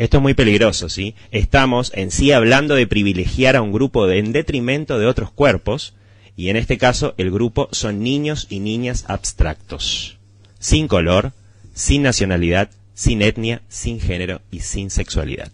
Esto 0.00 0.16
es 0.16 0.22
muy 0.22 0.32
peligroso, 0.32 0.88
¿sí? 0.88 1.14
Estamos 1.30 1.92
en 1.94 2.10
sí 2.10 2.32
hablando 2.32 2.74
de 2.74 2.86
privilegiar 2.86 3.54
a 3.54 3.60
un 3.60 3.70
grupo 3.70 4.10
en 4.10 4.32
detrimento 4.32 4.98
de 4.98 5.04
otros 5.04 5.30
cuerpos, 5.30 5.92
y 6.38 6.48
en 6.48 6.56
este 6.56 6.78
caso 6.78 7.12
el 7.18 7.30
grupo 7.30 7.68
son 7.70 8.02
niños 8.02 8.46
y 8.48 8.60
niñas 8.60 9.04
abstractos, 9.08 10.16
sin 10.58 10.88
color, 10.88 11.32
sin 11.74 12.02
nacionalidad, 12.02 12.70
sin 12.94 13.20
etnia, 13.20 13.60
sin 13.68 14.00
género 14.00 14.40
y 14.50 14.60
sin 14.60 14.88
sexualidad. 14.88 15.52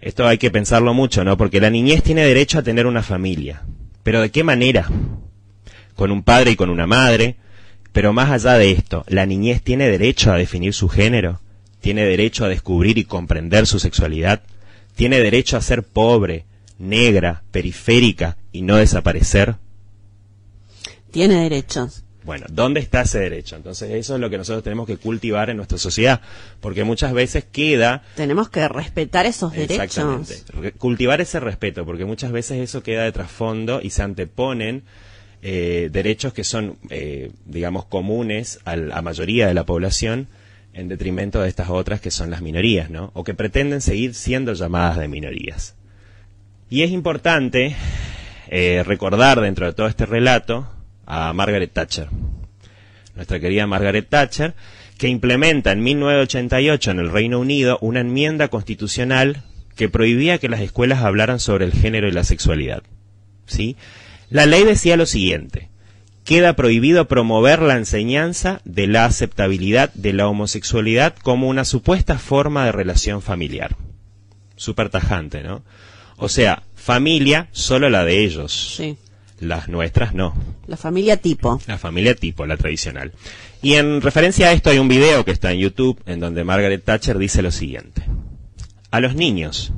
Esto 0.00 0.26
hay 0.26 0.38
que 0.38 0.50
pensarlo 0.50 0.92
mucho, 0.92 1.22
¿no? 1.22 1.36
Porque 1.36 1.60
la 1.60 1.70
niñez 1.70 2.02
tiene 2.02 2.26
derecho 2.26 2.58
a 2.58 2.64
tener 2.64 2.84
una 2.84 3.04
familia. 3.04 3.62
Pero 4.02 4.22
¿de 4.22 4.32
qué 4.32 4.42
manera? 4.42 4.90
Con 5.94 6.10
un 6.10 6.24
padre 6.24 6.50
y 6.50 6.56
con 6.56 6.68
una 6.68 6.88
madre. 6.88 7.36
Pero 7.92 8.12
más 8.12 8.28
allá 8.32 8.58
de 8.58 8.72
esto, 8.72 9.04
¿la 9.06 9.24
niñez 9.24 9.62
tiene 9.62 9.88
derecho 9.88 10.32
a 10.32 10.36
definir 10.36 10.74
su 10.74 10.88
género? 10.88 11.38
¿Tiene 11.80 12.04
derecho 12.04 12.44
a 12.44 12.48
descubrir 12.48 12.98
y 12.98 13.04
comprender 13.04 13.66
su 13.66 13.78
sexualidad? 13.78 14.42
¿Tiene 14.94 15.20
derecho 15.20 15.56
a 15.56 15.62
ser 15.62 15.82
pobre, 15.82 16.44
negra, 16.78 17.42
periférica 17.50 18.36
y 18.52 18.62
no 18.62 18.76
desaparecer? 18.76 19.56
Tiene 21.10 21.42
derechos. 21.42 22.02
Bueno, 22.26 22.46
¿dónde 22.50 22.80
está 22.80 23.02
ese 23.02 23.20
derecho? 23.20 23.54
Entonces 23.54 23.88
eso 23.92 24.16
es 24.16 24.20
lo 24.20 24.28
que 24.28 24.36
nosotros 24.36 24.64
tenemos 24.64 24.88
que 24.88 24.96
cultivar 24.96 25.48
en 25.48 25.58
nuestra 25.58 25.78
sociedad, 25.78 26.20
porque 26.60 26.82
muchas 26.82 27.12
veces 27.12 27.44
queda... 27.44 28.02
Tenemos 28.16 28.48
que 28.48 28.66
respetar 28.66 29.26
esos 29.26 29.52
derechos. 29.52 29.84
Exactamente, 29.84 30.72
cultivar 30.72 31.20
ese 31.20 31.38
respeto, 31.38 31.86
porque 31.86 32.04
muchas 32.04 32.32
veces 32.32 32.58
eso 32.58 32.82
queda 32.82 33.04
de 33.04 33.12
trasfondo 33.12 33.80
y 33.80 33.90
se 33.90 34.02
anteponen 34.02 34.82
eh, 35.40 35.88
derechos 35.92 36.32
que 36.32 36.42
son, 36.42 36.78
eh, 36.90 37.30
digamos, 37.44 37.84
comunes 37.84 38.58
a 38.64 38.74
la 38.74 39.02
mayoría 39.02 39.46
de 39.46 39.54
la 39.54 39.64
población 39.64 40.26
en 40.76 40.88
detrimento 40.88 41.40
de 41.40 41.48
estas 41.48 41.70
otras 41.70 42.02
que 42.02 42.10
son 42.10 42.30
las 42.30 42.42
minorías, 42.42 42.90
¿no? 42.90 43.10
O 43.14 43.24
que 43.24 43.32
pretenden 43.32 43.80
seguir 43.80 44.14
siendo 44.14 44.52
llamadas 44.52 44.98
de 44.98 45.08
minorías. 45.08 45.74
Y 46.68 46.82
es 46.82 46.90
importante 46.90 47.74
eh, 48.48 48.82
recordar 48.84 49.40
dentro 49.40 49.64
de 49.64 49.72
todo 49.72 49.86
este 49.86 50.04
relato 50.04 50.68
a 51.06 51.32
Margaret 51.32 51.72
Thatcher, 51.72 52.08
nuestra 53.14 53.40
querida 53.40 53.66
Margaret 53.66 54.06
Thatcher, 54.06 54.54
que 54.98 55.08
implementa 55.08 55.72
en 55.72 55.82
1988 55.82 56.90
en 56.90 56.98
el 56.98 57.10
Reino 57.10 57.40
Unido 57.40 57.78
una 57.80 58.00
enmienda 58.00 58.48
constitucional 58.48 59.44
que 59.76 59.88
prohibía 59.88 60.38
que 60.38 60.50
las 60.50 60.60
escuelas 60.60 61.02
hablaran 61.02 61.40
sobre 61.40 61.64
el 61.64 61.72
género 61.72 62.06
y 62.06 62.12
la 62.12 62.24
sexualidad. 62.24 62.82
¿Sí? 63.46 63.76
La 64.28 64.44
ley 64.44 64.64
decía 64.64 64.98
lo 64.98 65.06
siguiente: 65.06 65.70
queda 66.26 66.56
prohibido 66.56 67.06
promover 67.06 67.62
la 67.62 67.76
enseñanza 67.76 68.60
de 68.64 68.88
la 68.88 69.04
aceptabilidad 69.04 69.94
de 69.94 70.12
la 70.12 70.26
homosexualidad 70.26 71.14
como 71.22 71.48
una 71.48 71.64
supuesta 71.64 72.18
forma 72.18 72.66
de 72.66 72.72
relación 72.72 73.22
familiar. 73.22 73.76
Súper 74.56 74.90
tajante, 74.90 75.42
¿no? 75.42 75.62
O 76.16 76.28
sea, 76.28 76.64
familia 76.74 77.48
solo 77.52 77.88
la 77.88 78.04
de 78.04 78.24
ellos. 78.24 78.74
Sí. 78.76 78.98
Las 79.38 79.68
nuestras 79.68 80.14
no. 80.14 80.34
La 80.66 80.76
familia 80.76 81.16
tipo. 81.16 81.60
La 81.68 81.78
familia 81.78 82.16
tipo, 82.16 82.44
la 82.44 82.56
tradicional. 82.56 83.12
Y 83.62 83.74
en 83.74 84.00
referencia 84.00 84.48
a 84.48 84.52
esto 84.52 84.70
hay 84.70 84.78
un 84.78 84.88
video 84.88 85.24
que 85.24 85.30
está 85.30 85.52
en 85.52 85.60
YouTube 85.60 86.02
en 86.06 86.18
donde 86.18 86.42
Margaret 86.42 86.82
Thatcher 86.82 87.18
dice 87.18 87.40
lo 87.40 87.52
siguiente. 87.52 88.02
A 88.90 89.00
los 89.00 89.14
niños, 89.14 89.72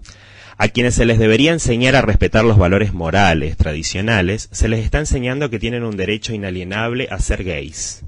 a 0.59 0.69
quienes 0.69 0.97
se 0.97 1.07
les 1.07 1.21
debería 1.21 1.53
enseñar 1.53 1.95
a 1.95 2.03
respetar 2.03 2.45
los 2.45 2.59
valores 2.59 2.93
morales 2.93 3.57
tradicionales, 3.57 4.49
se 4.51 4.69
les 4.69 4.85
está 4.85 4.99
enseñando 4.99 5.51
que 5.51 5.61
tienen 5.61 5.85
un 5.85 5.97
derecho 5.97 6.35
inalienable 6.35 7.07
a 7.13 7.21
ser 7.21 7.45
gays. 7.45 8.03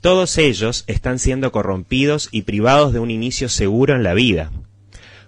Todos 0.00 0.36
ellos 0.36 0.82
están 0.88 1.20
siendo 1.20 1.52
corrompidos 1.52 2.28
y 2.32 2.42
privados 2.42 2.92
de 2.92 2.98
un 2.98 3.10
inicio 3.10 3.48
seguro 3.48 3.94
en 3.94 4.02
la 4.02 4.14
vida. 4.14 4.50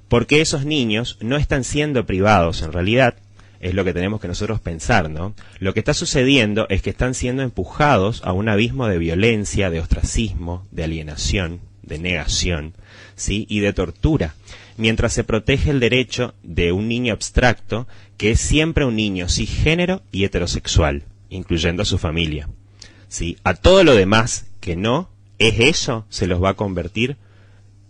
Porque 0.09 0.41
esos 0.41 0.65
niños 0.67 1.17
no 1.21 1.37
están 1.37 1.63
siendo 1.63 2.07
privados 2.07 2.63
en 2.63 2.73
realidad, 2.73 3.15
es 3.61 3.75
lo 3.75 3.85
que 3.85 3.93
tenemos 3.93 4.21
que 4.21 4.29
nosotros 4.29 4.61
pensar, 4.61 5.09
¿no? 5.11 5.35
Lo 5.61 5.73
que 5.73 5.81
está 5.81 5.95
sucediendo 5.95 6.67
es 6.69 6.83
que 6.83 6.91
están 6.91 7.15
siendo 7.15 7.43
empujados 7.43 8.21
a 8.25 8.33
un 8.33 8.49
abismo 8.49 8.89
de 8.89 8.99
violencia, 8.99 9.71
de 9.71 9.79
ostracismo, 9.79 10.67
de 10.73 10.83
alienación, 10.85 11.61
de 11.83 12.01
negación, 12.01 12.75
Y 13.29 13.61
de 13.61 13.73
tortura, 13.73 14.35
mientras 14.77 15.13
se 15.13 15.25
protege 15.25 15.71
el 15.71 15.81
derecho 15.81 16.35
de 16.43 16.73
un 16.73 16.89
niño 16.89 17.13
abstracto 17.13 17.87
que 18.17 18.33
es 18.33 18.41
siempre 18.41 18.85
un 18.85 18.97
niño 18.97 19.29
cisgénero 19.29 20.03
y 20.13 20.25
heterosexual, 20.25 21.05
incluyendo 21.29 21.83
a 21.83 21.87
su 21.87 21.99
familia. 21.99 22.49
¿Sí? 23.09 23.37
A 23.45 23.55
todo 23.55 23.85
lo 23.85 23.95
demás 23.95 24.47
que 24.61 24.77
no 24.77 25.11
es 25.39 25.61
eso, 25.61 26.07
se 26.09 26.27
los 26.27 26.43
va 26.43 26.51
a 26.51 26.55
convertir 26.55 27.17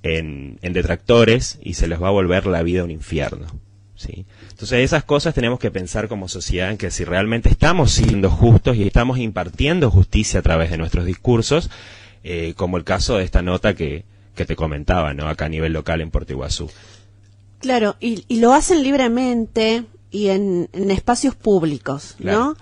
en, 0.02 0.58
en 0.62 0.72
detractores 0.72 1.58
y 1.62 1.74
se 1.74 1.86
les 1.86 2.02
va 2.02 2.08
a 2.08 2.12
volver 2.12 2.46
la 2.46 2.62
vida 2.62 2.84
un 2.84 2.90
infierno. 2.90 3.46
¿sí? 3.94 4.26
Entonces 4.50 4.80
esas 4.80 5.04
cosas 5.04 5.34
tenemos 5.34 5.58
que 5.58 5.70
pensar 5.70 6.08
como 6.08 6.28
sociedad 6.28 6.70
en 6.70 6.78
que 6.78 6.90
si 6.90 7.04
realmente 7.04 7.48
estamos 7.48 7.92
siendo 7.92 8.30
justos 8.30 8.76
y 8.76 8.84
estamos 8.84 9.18
impartiendo 9.18 9.90
justicia 9.90 10.40
a 10.40 10.42
través 10.42 10.70
de 10.70 10.78
nuestros 10.78 11.04
discursos, 11.04 11.70
eh, 12.24 12.54
como 12.56 12.76
el 12.76 12.84
caso 12.84 13.16
de 13.16 13.24
esta 13.24 13.42
nota 13.42 13.74
que, 13.74 14.04
que 14.34 14.44
te 14.46 14.56
comentaba, 14.56 15.14
¿no? 15.14 15.28
Acá 15.28 15.46
a 15.46 15.48
nivel 15.48 15.72
local 15.72 16.00
en 16.00 16.10
Puerto 16.10 16.32
Iguazú. 16.32 16.70
Claro, 17.60 17.96
y, 18.00 18.24
y 18.28 18.40
lo 18.40 18.52
hacen 18.52 18.82
libremente 18.82 19.84
y 20.10 20.28
en, 20.28 20.68
en 20.72 20.90
espacios 20.90 21.34
públicos, 21.34 22.16
Claro. 22.18 22.38
¿no? 22.38 22.56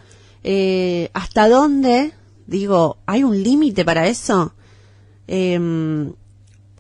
Eh, 0.45 1.11
¿Hasta 1.13 1.49
dónde, 1.49 2.13
digo, 2.47 2.99
hay 3.07 3.25
un 3.25 3.43
límite 3.43 3.85
para 3.85 4.07
eso? 4.09 4.55
Em, 5.27 6.13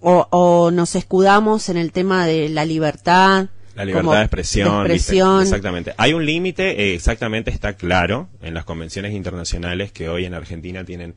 o, 0.00 0.26
o 0.30 0.70
nos 0.70 0.94
escudamos 0.96 1.68
en 1.68 1.76
el 1.76 1.92
tema 1.92 2.26
de 2.26 2.48
la 2.48 2.64
libertad. 2.64 3.48
La 3.74 3.84
libertad 3.84 4.18
de 4.18 4.22
expresión. 4.22 4.68
de 4.84 4.94
¿viste? 4.94 4.96
expresión. 4.96 5.42
Exactamente. 5.42 5.94
Hay 5.96 6.12
un 6.14 6.24
límite, 6.24 6.82
eh, 6.82 6.94
exactamente 6.94 7.50
está 7.50 7.74
claro 7.74 8.28
en 8.42 8.54
las 8.54 8.64
convenciones 8.64 9.12
internacionales 9.14 9.92
que 9.92 10.08
hoy 10.08 10.24
en 10.24 10.34
Argentina 10.34 10.84
tienen 10.84 11.14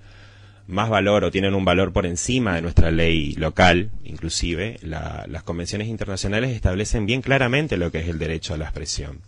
más 0.68 0.90
valor 0.90 1.24
o 1.24 1.32
tienen 1.32 1.56
un 1.56 1.66
valor 1.66 1.92
por 1.92 2.06
encima 2.06 2.56
de 2.56 2.62
nuestra 2.62 2.90
ley 2.92 3.34
local, 3.34 3.92
inclusive. 4.04 4.80
La- 4.82 5.26
las 5.28 5.44
convenciones 5.44 5.88
internacionales 5.88 6.52
establecen 6.52 7.06
bien 7.06 7.22
claramente 7.22 7.78
lo 7.78 7.92
que 7.92 8.00
es 8.00 8.08
el 8.08 8.20
derecho 8.20 8.54
a 8.54 8.58
la 8.58 8.66
expresión. 8.66 9.20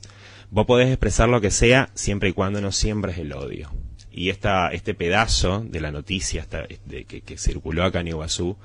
Vos 0.50 0.66
podés 0.66 0.88
expresar 0.90 1.28
lo 1.28 1.42
que 1.42 1.52
sea 1.52 1.90
siempre 1.94 2.30
y 2.30 2.34
cuando 2.34 2.62
no 2.62 2.72
siembres 2.72 3.18
el 3.18 3.34
odio. 3.34 3.72
Y 4.12 4.30
esta, 4.30 4.70
este 4.70 4.94
pedazo 4.94 5.66
de 5.68 5.82
la 5.82 5.92
noticia 5.92 6.42
esta- 6.42 6.68
que, 6.68 7.38
circuló 7.38 7.84
acá 7.84 8.00
en 8.00 8.08
Iguazú, 8.10 8.56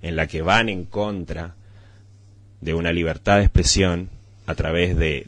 en 0.00 0.14
la 0.14 0.28
que 0.28 0.42
van 0.42 0.68
en 0.68 0.84
contra 0.84 1.56
de 2.60 2.74
una 2.74 2.92
libertad 2.92 3.38
de 3.38 3.44
expresión 3.44 4.10
a 4.46 4.54
través 4.54 4.96
de- 4.96 5.24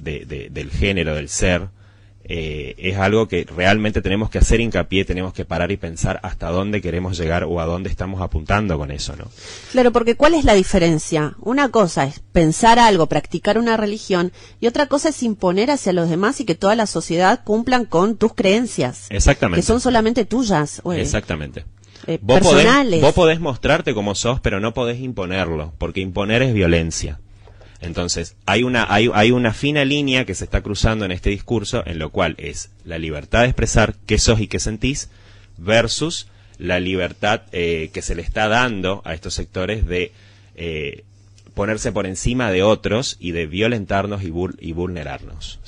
del 0.51 0.71
género, 0.71 1.15
del 1.17 1.29
ser, 1.29 1.69
eh, 2.27 2.75
es 2.79 2.97
algo 2.97 3.29
que 3.29 3.45
realmente 3.45 4.01
tenemos 4.01 4.31
que 4.31 4.39
hacer 4.39 4.61
hincapié, 4.61 5.05
tenemos 5.05 5.35
que 5.35 5.45
parar 5.45 5.71
y 5.73 5.77
pensar 5.77 6.21
hasta 6.23 6.49
dónde 6.49 6.81
queremos 6.81 7.19
llegar 7.19 7.45
o 7.45 7.61
a 7.61 7.67
dónde 7.67 7.91
estamos 7.91 8.23
apuntando 8.23 8.79
con 8.79 8.91
eso, 8.91 9.15
¿no? 9.17 9.27
Claro, 9.73 9.93
porque 9.93 10.17
¿cuál 10.17 10.35
es 10.35 10.45
la 10.45 10.55
diferencia? 10.55 11.35
Una 11.41 11.69
cosa 11.71 12.05
es 12.05 12.21
pensar 12.21 12.79
algo, 12.79 13.07
practicar 13.09 13.59
una 13.59 13.77
religión, 13.77 14.33
y 14.61 14.67
otra 14.67 14.87
cosa 14.87 15.11
es 15.11 15.23
imponer 15.23 15.71
hacia 15.71 15.93
los 15.93 16.09
demás 16.09 16.41
y 16.41 16.45
que 16.47 16.55
toda 16.55 16.75
la 16.75 16.87
sociedad 16.87 17.43
cumplan 17.45 17.85
con 17.85 18.17
tus 18.17 18.35
creencias, 18.35 19.07
Exactamente. 19.11 19.61
que 19.61 19.67
son 19.67 19.81
solamente 19.81 20.25
tuyas, 20.25 20.81
Exactamente. 20.97 21.67
eh, 22.07 22.19
Vos 22.23 22.41
podés, 22.41 22.55
personales. 22.65 23.01
vos 23.03 23.13
podés 23.13 23.41
mostrarte 23.41 23.93
como 23.95 24.15
sos, 24.15 24.41
pero 24.41 24.61
no 24.61 24.73
podés 24.73 25.01
imponerlo, 25.01 25.73
porque 25.79 26.01
imponer 26.01 26.43
es 26.43 26.55
violencia. 26.55 27.21
Entonces, 27.85 28.37
hay 28.47 28.63
una, 28.63 28.87
hay, 28.93 29.11
hay 29.13 29.31
una 29.31 29.53
fina 29.53 29.85
línea 29.85 30.25
que 30.25 30.35
se 30.35 30.45
está 30.45 30.63
cruzando 30.63 31.05
en 31.05 31.13
este 31.13 31.31
discurso, 31.31 31.83
en 31.87 31.99
lo 31.99 32.11
cual 32.11 32.35
es 32.39 32.71
la 32.85 32.99
libertad 32.99 33.41
de 33.41 33.47
expresar 33.47 33.95
qué 34.07 34.19
sos 34.19 34.41
y 34.41 34.49
qué 34.49 34.59
sentís, 34.59 35.11
versus 35.57 36.29
la 36.59 36.81
libertad 36.81 37.43
eh, 37.53 37.91
que 37.93 38.03
se 38.03 38.15
le 38.15 38.23
está 38.23 38.49
dando 38.49 39.03
a 39.05 39.15
estos 39.15 39.35
sectores 39.35 39.87
de 39.87 40.13
eh, 40.57 41.05
ponerse 41.55 41.93
por 41.93 42.07
encima 42.07 42.51
de 42.51 42.63
otros 42.63 43.17
y 43.21 43.33
de 43.33 43.47
violentarnos 43.47 44.23
y, 44.23 44.33
y 44.59 44.73
vulnerarnos. 44.73 45.61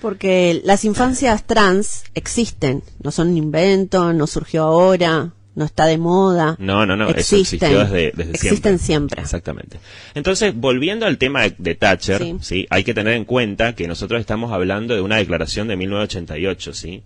Porque 0.00 0.60
las 0.64 0.84
infancias 0.84 1.44
trans 1.44 2.04
existen, 2.14 2.82
no 3.02 3.10
son 3.10 3.30
un 3.30 3.36
invento, 3.36 4.12
no 4.12 4.26
surgió 4.26 4.64
ahora, 4.64 5.32
no 5.58 5.64
está 5.64 5.86
de 5.86 5.98
moda. 5.98 6.54
No, 6.60 6.86
no, 6.86 6.96
no, 6.96 7.08
eso 7.08 7.18
existen, 7.36 7.40
existió 7.40 7.78
desde, 7.80 8.12
desde 8.14 8.30
existen 8.30 8.78
siempre. 8.78 9.16
siempre. 9.16 9.22
Exactamente. 9.22 9.78
Entonces, 10.14 10.54
volviendo 10.54 11.04
al 11.04 11.18
tema 11.18 11.42
de, 11.42 11.54
de 11.58 11.74
Thatcher, 11.74 12.22
Sí. 12.22 12.36
sí. 12.40 12.66
hay 12.70 12.84
que 12.84 12.94
tener 12.94 13.14
en 13.14 13.24
cuenta 13.24 13.74
que 13.74 13.88
nosotros 13.88 14.20
estamos 14.20 14.52
hablando 14.52 14.94
de 14.94 15.00
una 15.00 15.16
declaración 15.16 15.66
de 15.66 15.76
1988, 15.76 16.72
¿sí? 16.72 17.02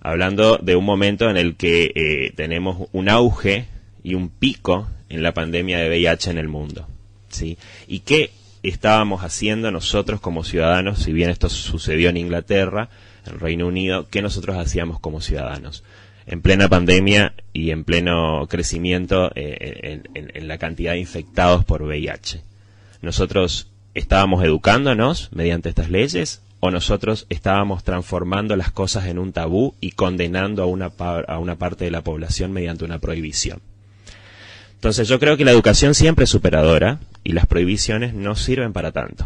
Hablando 0.00 0.56
de 0.58 0.74
un 0.76 0.84
momento 0.84 1.30
en 1.30 1.36
el 1.36 1.54
que 1.56 1.92
eh, 1.94 2.32
tenemos 2.34 2.88
un 2.92 3.08
auge 3.08 3.66
y 4.02 4.14
un 4.14 4.30
pico 4.30 4.88
en 5.10 5.22
la 5.22 5.32
pandemia 5.34 5.78
de 5.78 5.88
VIH 5.90 6.30
en 6.30 6.38
el 6.38 6.48
mundo, 6.48 6.88
¿sí? 7.28 7.58
¿Y 7.86 8.00
qué 8.00 8.30
estábamos 8.62 9.22
haciendo 9.24 9.70
nosotros 9.70 10.20
como 10.20 10.42
ciudadanos, 10.42 11.00
si 11.00 11.12
bien 11.12 11.28
esto 11.28 11.48
sucedió 11.50 12.08
en 12.08 12.16
Inglaterra, 12.16 12.88
en 13.26 13.38
Reino 13.38 13.66
Unido, 13.66 14.08
qué 14.10 14.22
nosotros 14.22 14.56
hacíamos 14.56 14.98
como 14.98 15.20
ciudadanos? 15.20 15.84
En 16.26 16.40
plena 16.42 16.68
pandemia 16.68 17.34
y 17.52 17.70
en 17.70 17.84
pleno 17.84 18.46
crecimiento 18.48 19.30
eh, 19.34 20.02
en, 20.14 20.28
en- 20.34 20.48
la 20.48 20.58
cantidad 20.58 20.92
de 20.92 20.98
infectados 20.98 21.64
por 21.64 21.82
VIH. 21.82 22.42
¿Nosotros 23.02 23.68
estábamos 23.94 24.44
educándonos 24.44 25.28
mediante 25.32 25.68
estas 25.68 25.90
leyes 25.90 26.42
o 26.60 26.70
nosotros 26.70 27.26
estábamos 27.28 27.82
transformando 27.82 28.54
las 28.56 28.70
cosas 28.70 29.06
en 29.06 29.18
un 29.18 29.32
tabú 29.32 29.74
y 29.80 29.90
condenando 29.92 30.62
a 30.62 30.66
una, 30.66 30.92
a 31.26 31.38
una 31.38 31.56
parte 31.56 31.84
de 31.84 31.90
la 31.90 32.02
población 32.02 32.52
mediante 32.52 32.84
una 32.84 32.98
prohibición? 33.00 33.60
Entonces 34.74 35.06
yo 35.08 35.18
creo 35.20 35.36
que 35.36 35.44
la 35.44 35.52
educación 35.52 35.94
siempre 35.94 36.24
es 36.24 36.30
superadora 36.30 36.98
y 37.24 37.32
las 37.32 37.46
prohibiciones 37.46 38.14
no 38.14 38.34
sirven 38.36 38.72
para 38.72 38.90
tanto. 38.92 39.24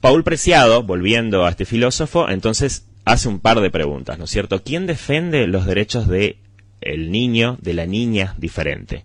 Paul 0.00 0.22
Preciado, 0.22 0.82
volviendo 0.82 1.44
a 1.44 1.50
este 1.50 1.64
filósofo, 1.64 2.28
entonces 2.28 2.84
hace 3.08 3.28
un 3.28 3.40
par 3.40 3.60
de 3.60 3.70
preguntas, 3.70 4.18
¿no 4.18 4.24
es 4.24 4.30
cierto? 4.30 4.62
¿Quién 4.62 4.86
defiende 4.86 5.46
los 5.46 5.64
derechos 5.64 6.08
de 6.08 6.36
el 6.80 7.10
niño, 7.10 7.56
de 7.60 7.72
la 7.72 7.86
niña 7.86 8.34
diferente? 8.36 9.04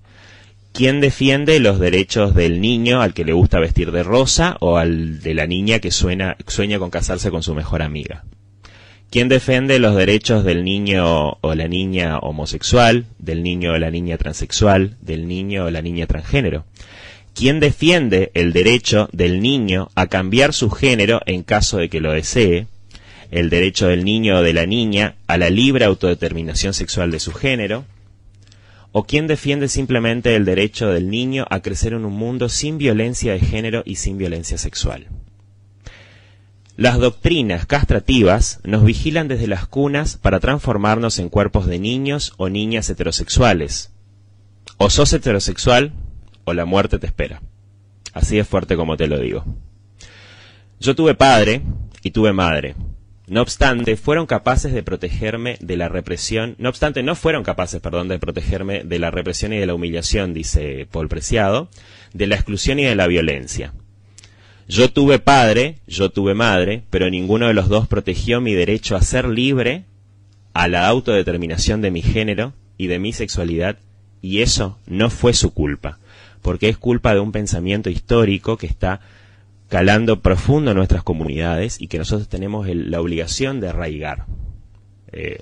¿Quién 0.73 0.99
defiende 0.99 1.59
los 1.59 1.79
derechos 1.79 2.35
del 2.35 2.59
niño 2.59 3.01
al 3.01 3.13
que 3.13 3.23
le 3.23 3.31
gusta 3.31 3.59
vestir 3.59 3.91
de 3.91 4.03
rosa 4.03 4.57
o 4.59 4.77
al 4.77 5.21
de 5.21 5.33
la 5.33 5.47
niña 5.47 5.79
que 5.79 5.91
suena, 5.91 6.35
sueña 6.47 6.79
con 6.79 6.89
casarse 6.89 7.31
con 7.31 7.43
su 7.43 7.55
mejor 7.55 7.81
amiga? 7.81 8.25
¿Quién 9.09 9.29
defiende 9.29 9.79
los 9.79 9.95
derechos 9.95 10.43
del 10.43 10.65
niño 10.65 11.37
o 11.39 11.55
la 11.55 11.67
niña 11.67 12.17
homosexual, 12.17 13.05
del 13.19 13.41
niño 13.43 13.73
o 13.73 13.77
la 13.77 13.91
niña 13.91 14.17
transexual, 14.17 14.97
del 14.99 15.27
niño 15.27 15.65
o 15.65 15.71
la 15.71 15.81
niña 15.81 16.07
transgénero? 16.07 16.65
¿Quién 17.33 17.59
defiende 17.59 18.31
el 18.33 18.51
derecho 18.51 19.07
del 19.13 19.39
niño 19.39 19.89
a 19.95 20.07
cambiar 20.07 20.53
su 20.53 20.69
género 20.69 21.21
en 21.25 21.43
caso 21.43 21.77
de 21.77 21.89
que 21.89 22.01
lo 22.01 22.11
desee? 22.11 22.67
El 23.33 23.49
derecho 23.49 23.87
del 23.87 24.05
niño 24.05 24.37
o 24.37 24.41
de 24.43 24.53
la 24.53 24.67
niña 24.67 25.15
a 25.25 25.39
la 25.39 25.49
libre 25.49 25.85
autodeterminación 25.85 26.75
sexual 26.75 27.09
de 27.09 27.19
su 27.19 27.33
género. 27.33 27.83
¿O 28.91 29.05
quién 29.05 29.25
defiende 29.25 29.69
simplemente 29.69 30.35
el 30.35 30.45
derecho 30.45 30.89
del 30.89 31.09
niño 31.09 31.47
a 31.49 31.61
crecer 31.61 31.93
en 31.93 32.05
un 32.05 32.13
mundo 32.13 32.47
sin 32.47 32.77
violencia 32.77 33.33
de 33.33 33.39
género 33.39 33.81
y 33.87 33.95
sin 33.95 34.19
violencia 34.19 34.59
sexual? 34.59 35.07
Las 36.77 36.99
doctrinas 36.99 37.65
castrativas 37.65 38.59
nos 38.63 38.85
vigilan 38.85 39.27
desde 39.27 39.47
las 39.47 39.65
cunas 39.65 40.15
para 40.15 40.39
transformarnos 40.39 41.17
en 41.17 41.29
cuerpos 41.29 41.65
de 41.65 41.79
niños 41.79 42.33
o 42.37 42.49
niñas 42.49 42.87
heterosexuales. 42.91 43.91
O 44.77 44.91
sos 44.91 45.11
heterosexual 45.11 45.91
o 46.43 46.53
la 46.53 46.65
muerte 46.65 46.99
te 46.99 47.07
espera. 47.07 47.41
Así 48.13 48.37
es 48.37 48.47
fuerte 48.47 48.75
como 48.75 48.95
te 48.95 49.07
lo 49.07 49.17
digo. 49.17 49.43
Yo 50.79 50.93
tuve 50.93 51.15
padre 51.15 51.63
y 52.03 52.11
tuve 52.11 52.31
madre. 52.31 52.75
No 53.25 53.41
obstante, 53.41 53.95
fueron 53.95 54.25
capaces 54.25 54.73
de 54.73 54.83
protegerme 54.83 55.57
de 55.61 55.77
la 55.77 55.87
represión. 55.87 56.55
No 56.57 56.67
obstante, 56.67 57.03
no 57.03 57.15
fueron 57.15 57.43
capaces, 57.43 57.79
perdón, 57.79 58.09
de 58.09 58.19
protegerme 58.19 58.83
de 58.83 58.99
la 58.99 59.11
represión 59.11 59.53
y 59.53 59.57
de 59.57 59.65
la 59.65 59.73
humillación, 59.73 60.33
dice 60.33 60.87
Paul 60.91 61.07
Preciado, 61.07 61.69
de 62.13 62.27
la 62.27 62.35
exclusión 62.35 62.79
y 62.79 62.83
de 62.83 62.95
la 62.95 63.07
violencia. 63.07 63.73
Yo 64.67 64.91
tuve 64.91 65.19
padre, 65.19 65.77
yo 65.87 66.09
tuve 66.09 66.33
madre, 66.33 66.83
pero 66.89 67.09
ninguno 67.09 67.47
de 67.47 67.53
los 67.53 67.69
dos 67.69 67.87
protegió 67.87 68.41
mi 68.41 68.53
derecho 68.53 68.95
a 68.95 69.01
ser 69.01 69.27
libre, 69.27 69.85
a 70.53 70.67
la 70.67 70.87
autodeterminación 70.87 71.81
de 71.81 71.91
mi 71.91 72.01
género 72.01 72.53
y 72.77 72.87
de 72.87 72.99
mi 72.99 73.13
sexualidad, 73.13 73.77
y 74.21 74.41
eso 74.41 74.79
no 74.85 75.09
fue 75.09 75.33
su 75.33 75.53
culpa, 75.53 75.99
porque 76.41 76.69
es 76.69 76.77
culpa 76.77 77.13
de 77.13 77.21
un 77.21 77.31
pensamiento 77.31 77.89
histórico 77.89 78.57
que 78.57 78.67
está 78.67 79.01
calando 79.73 80.19
profundo 80.19 80.69
en 80.69 80.77
nuestras 80.77 81.01
comunidades 81.01 81.81
y 81.81 81.87
que 81.87 81.97
nosotros 81.97 82.29
tenemos 82.29 82.67
la 82.67 83.01
obligación 83.01 83.59
de 83.59 83.69
arraigar. 83.69 84.27
Eh, 85.11 85.41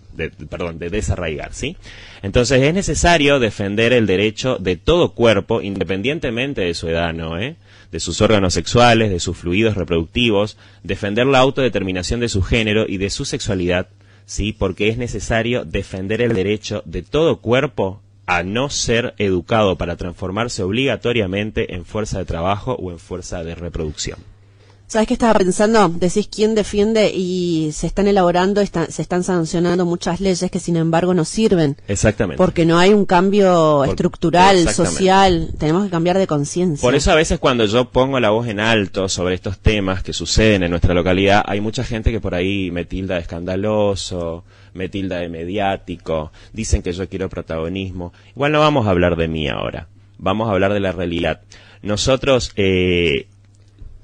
perdón, 0.50 0.80
de 0.80 0.90
desarraigar, 0.90 1.54
¿sí? 1.54 1.76
Entonces 2.22 2.62
es 2.62 2.74
necesario 2.74 3.42
defender 3.42 3.92
el 3.92 4.08
derecho 4.08 4.56
de 4.58 4.78
todo 4.78 5.12
cuerpo, 5.16 5.62
independientemente 5.62 6.62
de 6.62 6.74
su 6.76 6.88
edad, 6.88 7.14
¿no? 7.14 7.38
Eh? 7.38 7.58
De 7.92 8.00
sus 8.00 8.22
órganos 8.22 8.54
sexuales, 8.54 9.10
de 9.10 9.20
sus 9.20 9.36
fluidos 9.36 9.76
reproductivos, 9.76 10.58
defender 10.82 11.28
la 11.28 11.40
autodeterminación 11.40 12.22
de 12.22 12.30
su 12.30 12.42
género 12.42 12.86
y 12.88 13.00
de 13.00 13.10
su 13.10 13.26
sexualidad, 13.26 13.90
¿sí? 14.26 14.54
Porque 14.54 14.88
es 14.88 14.98
necesario 14.98 15.66
defender 15.66 16.22
el 16.22 16.32
derecho 16.32 16.84
de 16.86 17.02
todo 17.02 17.42
cuerpo 17.42 18.02
a 18.34 18.44
no 18.44 18.70
ser 18.70 19.14
educado 19.18 19.78
para 19.78 19.98
transformarse 19.98 20.64
obligatoriamente 20.64 21.76
en 21.76 21.84
fuerza 21.84 22.18
de 22.18 22.24
trabajo 22.24 22.78
o 22.80 22.90
en 22.90 22.98
fuerza 22.98 23.44
de 23.44 23.56
reproducción. 23.56 24.31
¿Sabes 24.92 25.08
qué 25.08 25.14
estaba 25.14 25.40
pensando? 25.40 25.88
Decís 25.88 26.28
quién 26.28 26.54
defiende 26.54 27.14
y 27.16 27.70
se 27.72 27.88
están 27.88 28.08
elaborando, 28.08 28.62
se 28.66 29.02
están 29.02 29.24
sancionando 29.24 29.86
muchas 29.86 30.20
leyes 30.20 30.52
que 30.52 30.60
sin 30.60 30.76
embargo 30.76 31.14
no 31.14 31.24
sirven. 31.24 31.78
Exactamente. 31.88 32.36
Porque 32.36 32.66
no 32.66 32.78
hay 32.78 32.90
un 32.94 33.06
cambio 33.06 33.86
estructural, 33.86 34.68
social. 34.68 35.54
Tenemos 35.58 35.86
que 35.86 35.92
cambiar 35.92 36.18
de 36.18 36.28
conciencia. 36.28 36.86
Por 36.86 36.94
eso 36.94 37.10
a 37.10 37.16
veces 37.16 37.40
cuando 37.40 37.64
yo 37.68 37.90
pongo 37.90 38.20
la 38.20 38.32
voz 38.32 38.50
en 38.50 38.60
alto 38.60 39.08
sobre 39.08 39.36
estos 39.36 39.60
temas 39.60 40.04
que 40.04 40.12
suceden 40.12 40.64
en 40.64 40.72
nuestra 40.72 40.94
localidad, 40.94 41.42
hay 41.46 41.62
mucha 41.62 41.86
gente 41.86 42.12
que 42.12 42.20
por 42.20 42.36
ahí 42.36 42.70
me 42.70 42.84
tilda 42.84 43.16
de 43.16 43.22
escandaloso, 43.22 44.44
me 44.74 44.90
tilda 44.90 45.20
de 45.20 45.30
mediático, 45.30 46.34
dicen 46.52 46.82
que 46.82 46.92
yo 46.92 47.08
quiero 47.08 47.30
protagonismo. 47.30 48.12
Igual 48.36 48.52
no 48.52 48.60
vamos 48.60 48.88
a 48.88 48.90
hablar 48.90 49.16
de 49.16 49.30
mí 49.30 49.48
ahora. 49.48 49.88
Vamos 50.18 50.50
a 50.50 50.52
hablar 50.52 50.74
de 50.74 50.82
la 50.82 50.92
realidad. 50.92 51.40
Nosotros 51.82 52.52
eh, 52.58 53.28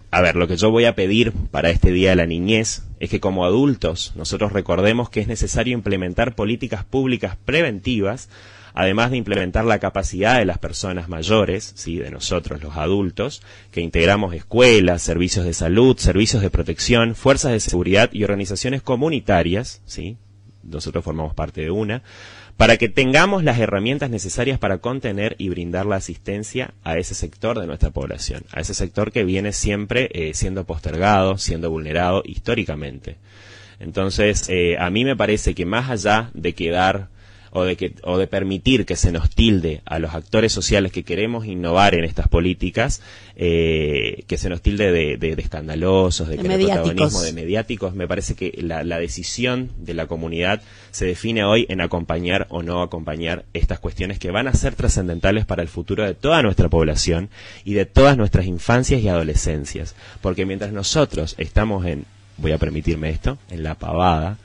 a 0.09 0.21
ver, 0.21 0.35
lo 0.35 0.47
que 0.47 0.55
yo 0.55 0.71
voy 0.71 0.85
a 0.85 0.95
pedir 0.95 1.33
para 1.51 1.69
este 1.69 1.91
Día 1.91 2.11
de 2.11 2.15
la 2.15 2.25
Niñez 2.25 2.83
es 2.99 3.09
que 3.09 3.19
como 3.19 3.45
adultos 3.45 4.13
nosotros 4.15 4.53
recordemos 4.53 5.09
que 5.09 5.19
es 5.19 5.27
necesario 5.27 5.73
implementar 5.73 6.33
políticas 6.33 6.85
públicas 6.85 7.35
preventivas, 7.43 8.29
además 8.73 9.11
de 9.11 9.17
implementar 9.17 9.65
la 9.65 9.79
capacidad 9.79 10.37
de 10.37 10.45
las 10.45 10.59
personas 10.59 11.09
mayores, 11.09 11.73
sí, 11.75 11.97
de 11.97 12.09
nosotros 12.09 12.61
los 12.61 12.77
adultos, 12.77 13.41
que 13.71 13.81
integramos 13.81 14.33
escuelas, 14.33 15.01
servicios 15.01 15.45
de 15.45 15.53
salud, 15.53 15.97
servicios 15.97 16.41
de 16.41 16.51
protección, 16.51 17.15
fuerzas 17.15 17.51
de 17.51 17.59
seguridad 17.59 18.09
y 18.13 18.23
organizaciones 18.23 18.81
comunitarias, 18.81 19.81
sí, 19.85 20.17
nosotros 20.63 21.03
formamos 21.03 21.33
parte 21.33 21.61
de 21.61 21.71
una, 21.71 22.03
para 22.57 22.77
que 22.77 22.89
tengamos 22.89 23.43
las 23.43 23.59
herramientas 23.59 24.09
necesarias 24.09 24.57
para 24.57 24.79
contener 24.79 25.35
y 25.37 25.49
brindar 25.49 25.85
la 25.85 25.97
asistencia 25.97 26.73
a 26.83 26.97
ese 26.97 27.13
sector 27.13 27.59
de 27.59 27.67
nuestra 27.67 27.91
población, 27.91 28.43
a 28.51 28.59
ese 28.61 28.73
sector 28.73 29.11
que 29.11 29.23
viene 29.23 29.53
siempre 29.53 30.09
eh, 30.11 30.33
siendo 30.33 30.65
postergado, 30.65 31.37
siendo 31.37 31.69
vulnerado 31.69 32.23
históricamente. 32.25 33.17
Entonces, 33.79 34.49
eh, 34.49 34.75
a 34.79 34.89
mí 34.89 35.05
me 35.05 35.15
parece 35.15 35.53
que 35.53 35.67
más 35.67 35.91
allá 35.91 36.31
de 36.33 36.53
quedar 36.53 37.09
o 37.51 37.63
de, 37.63 37.75
que, 37.75 37.93
o 38.03 38.17
de 38.17 38.27
permitir 38.27 38.85
que 38.85 38.95
se 38.95 39.11
nos 39.11 39.29
tilde 39.29 39.81
a 39.85 39.99
los 39.99 40.13
actores 40.13 40.51
sociales 40.51 40.91
que 40.91 41.03
queremos 41.03 41.45
innovar 41.45 41.95
en 41.95 42.03
estas 42.03 42.27
políticas, 42.27 43.01
eh, 43.35 44.23
que 44.27 44.37
se 44.37 44.49
nos 44.49 44.61
tilde 44.61 44.91
de, 44.91 45.35
escandalosos, 45.37 46.27
de, 46.27 46.37
querer 46.37 46.59
protagonismo, 46.59 47.21
de 47.21 47.33
mediáticos, 47.33 47.93
me 47.93 48.07
parece 48.07 48.35
que 48.35 48.53
la, 48.61 48.83
la, 48.83 48.99
decisión 48.99 49.71
de 49.77 49.93
la 49.93 50.07
comunidad 50.07 50.61
se 50.91 51.05
define 51.05 51.43
hoy 51.43 51.65
en 51.69 51.81
acompañar 51.81 52.47
o 52.49 52.63
no 52.63 52.81
acompañar 52.81 53.45
estas 53.53 53.79
cuestiones 53.79 54.19
que 54.19 54.31
van 54.31 54.47
a 54.47 54.53
ser 54.53 54.75
trascendentales 54.75 55.45
para 55.45 55.61
el 55.61 55.67
futuro 55.67 56.03
de 56.03 56.15
toda 56.15 56.41
nuestra 56.41 56.69
población 56.69 57.29
y 57.63 57.73
de 57.73 57.85
todas 57.85 58.17
nuestras 58.17 58.45
infancias 58.45 59.01
y 59.01 59.07
adolescencias. 59.07 59.95
Porque 60.21 60.45
mientras 60.45 60.71
nosotros 60.71 61.35
estamos 61.37 61.85
en, 61.85 62.05
voy 62.37 62.51
a 62.51 62.57
permitirme 62.57 63.09
esto, 63.09 63.37
en 63.49 63.63
la 63.63 63.75
pavada, 63.75 64.37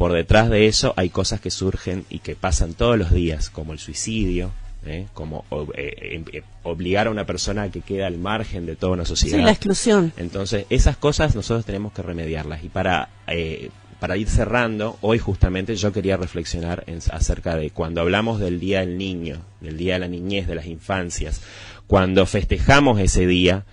por 0.00 0.14
detrás 0.14 0.48
de 0.48 0.66
eso 0.66 0.94
hay 0.96 1.10
cosas 1.10 1.42
que 1.42 1.50
surgen 1.50 2.06
y 2.08 2.20
que 2.20 2.34
pasan 2.34 2.72
todos 2.72 2.96
los 2.96 3.10
días, 3.10 3.50
como 3.50 3.74
el 3.74 3.78
suicidio, 3.78 4.50
¿eh? 4.86 5.04
como 5.12 5.44
eh, 5.74 6.14
em, 6.14 6.24
eh, 6.32 6.42
obligar 6.62 7.06
a 7.06 7.10
una 7.10 7.26
persona 7.26 7.70
que 7.70 7.82
queda 7.82 8.06
al 8.06 8.16
margen 8.16 8.64
de 8.64 8.76
toda 8.76 8.94
una 8.94 9.04
sociedad. 9.04 9.36
Sí, 9.36 9.44
la 9.44 9.50
exclusión. 9.50 10.14
Entonces, 10.16 10.64
esas 10.70 10.96
cosas 10.96 11.34
nosotros 11.34 11.66
tenemos 11.66 11.92
que 11.92 12.00
remediarlas. 12.00 12.64
Y 12.64 12.70
para, 12.70 13.10
para 14.00 14.16
ir 14.16 14.26
cerrando, 14.26 14.96
hoy 15.02 15.18
justamente 15.18 15.76
yo 15.76 15.92
quería 15.92 16.16
reflexionar 16.16 16.82
acerca 17.10 17.56
de 17.56 17.68
cuando 17.68 18.00
hablamos 18.00 18.40
del 18.40 18.58
Día 18.58 18.80
del 18.80 18.96
Niño, 18.96 19.42
del 19.60 19.76
Día 19.76 19.92
de 19.92 19.98
la 19.98 20.08
Niñez, 20.08 20.46
de 20.46 20.54
las 20.54 20.64
infancias, 20.64 21.42
cuando 21.86 22.24
festejamos 22.24 23.00
ese 23.00 23.26
día, 23.26 23.66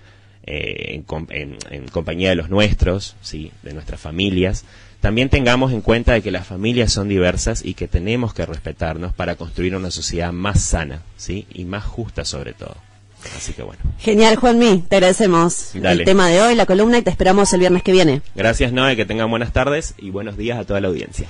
en, 0.43 1.05
en, 1.29 1.87
compañía 1.87 2.29
de 2.29 2.35
los 2.35 2.49
nuestros, 2.49 3.15
¿sí? 3.21 3.51
de 3.63 3.73
nuestras 3.73 3.99
familias, 3.99 4.65
también 5.01 5.29
tengamos 5.29 5.71
en 5.71 5.81
cuenta 5.81 6.13
de 6.13 6.21
que 6.21 6.31
las 6.31 6.47
familias 6.47 6.91
son 6.91 7.07
diversas 7.07 7.63
y 7.63 7.75
que 7.75 7.87
tenemos 7.87 8.33
que 8.33 8.45
respetarnos 8.45 9.13
para 9.13 9.35
construir 9.35 9.75
una 9.75 9.91
sociedad 9.91 10.31
más 10.31 10.61
sana, 10.61 11.01
¿sí? 11.17 11.45
Y 11.53 11.65
más 11.65 11.83
justa 11.83 12.25
sobre 12.25 12.53
todo. 12.53 12.75
Así 13.35 13.53
que 13.53 13.63
bueno. 13.63 13.81
Genial, 13.99 14.35
Juanmi. 14.35 14.83
Te 14.87 14.97
agradecemos 14.97 15.75
el 15.75 16.03
tema 16.05 16.27
de 16.27 16.41
hoy, 16.41 16.55
la 16.55 16.65
columna, 16.65 16.97
y 16.97 17.01
te 17.01 17.09
esperamos 17.09 17.51
el 17.53 17.59
viernes 17.59 17.83
que 17.83 17.91
viene. 17.91 18.21
Gracias, 18.35 18.71
Noé. 18.71 18.95
Que 18.95 19.05
tengan 19.05 19.29
buenas 19.29 19.51
tardes 19.53 19.95
y 19.97 20.11
buenos 20.11 20.37
días 20.37 20.57
a 20.59 20.65
toda 20.65 20.79
la 20.81 20.87
audiencia. 20.87 21.27